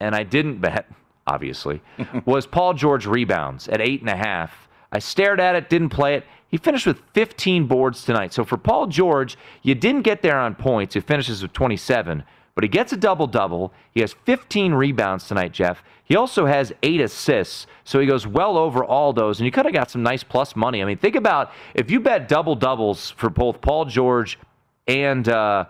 [0.00, 0.86] and I didn't bet,
[1.26, 1.80] obviously,
[2.24, 4.68] was Paul George rebounds at eight and a half.
[4.90, 6.24] I stared at it, didn't play it.
[6.48, 8.34] He finished with 15 boards tonight.
[8.34, 10.94] So for Paul George, you didn't get there on points.
[10.94, 12.24] He finishes with 27,
[12.54, 13.72] but he gets a double double.
[13.92, 15.82] He has 15 rebounds tonight, Jeff.
[16.04, 19.40] He also has eight assists, so he goes well over all those.
[19.40, 20.82] And you could have got some nice plus money.
[20.82, 24.38] I mean, think about if you bet double doubles for both Paul George
[24.86, 25.64] and uh,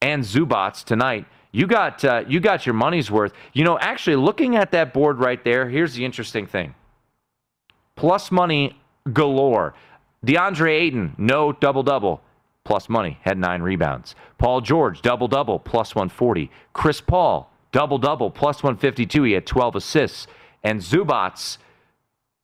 [0.00, 1.26] and Zubac tonight.
[1.52, 3.32] You got uh, you got your money's worth.
[3.52, 6.74] You know, actually, looking at that board right there, here's the interesting thing.
[7.94, 8.78] Plus money
[9.12, 9.74] galore.
[10.24, 12.20] DeAndre Ayton, no double double,
[12.64, 14.14] plus money, had nine rebounds.
[14.38, 16.50] Paul George, double double, plus 140.
[16.72, 19.22] Chris Paul, double double, plus 152.
[19.22, 20.26] He had 12 assists.
[20.64, 21.58] And Zubac,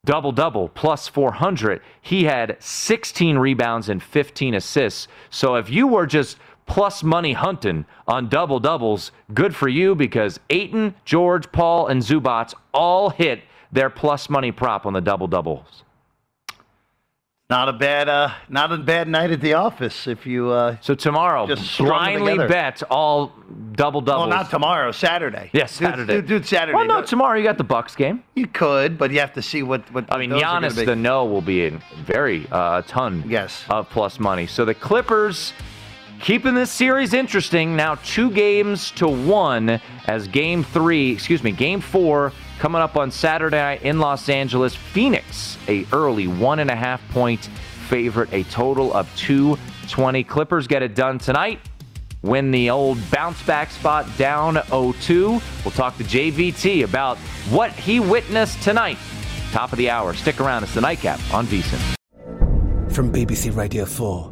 [0.04, 1.80] double double, plus 400.
[2.00, 5.08] He had 16 rebounds and 15 assists.
[5.30, 9.12] So if you were just plus money hunting on double doubles.
[9.34, 14.86] Good for you because Ayton, George, Paul, and Zubac all hit their plus money prop
[14.86, 15.84] on the double doubles.
[17.52, 20.48] Not a bad, uh, not a bad night at the office if you.
[20.48, 23.34] Uh, so tomorrow, just blindly bet all
[23.72, 24.28] double doubles.
[24.28, 25.50] Well, not tomorrow, Saturday.
[25.52, 26.14] Yes, Saturday.
[26.14, 26.74] Dude, dude, Saturday.
[26.74, 28.24] Well, no, tomorrow you got the Bucks game.
[28.34, 29.92] You could, but you have to see what.
[29.92, 33.22] what I mean, Giannis the no will be in very uh, ton.
[33.26, 33.64] Yes.
[33.68, 34.46] of plus money.
[34.46, 35.52] So the Clippers
[36.22, 37.76] keeping this series interesting.
[37.76, 43.10] Now two games to one as game three, excuse me, game four coming up on
[43.10, 44.74] Saturday night in Los Angeles.
[44.74, 47.50] Phoenix, a early one and a half point
[47.88, 50.24] favorite, a total of 220.
[50.24, 51.60] Clippers get it done tonight.
[52.22, 55.64] Win the old bounce back spot down 0-2.
[55.64, 57.18] We'll talk to JVT about
[57.50, 58.96] what he witnessed tonight.
[59.50, 60.14] Top of the hour.
[60.14, 60.62] Stick around.
[60.62, 61.96] It's the nightcap on VSiN.
[62.92, 64.31] From BBC Radio 4.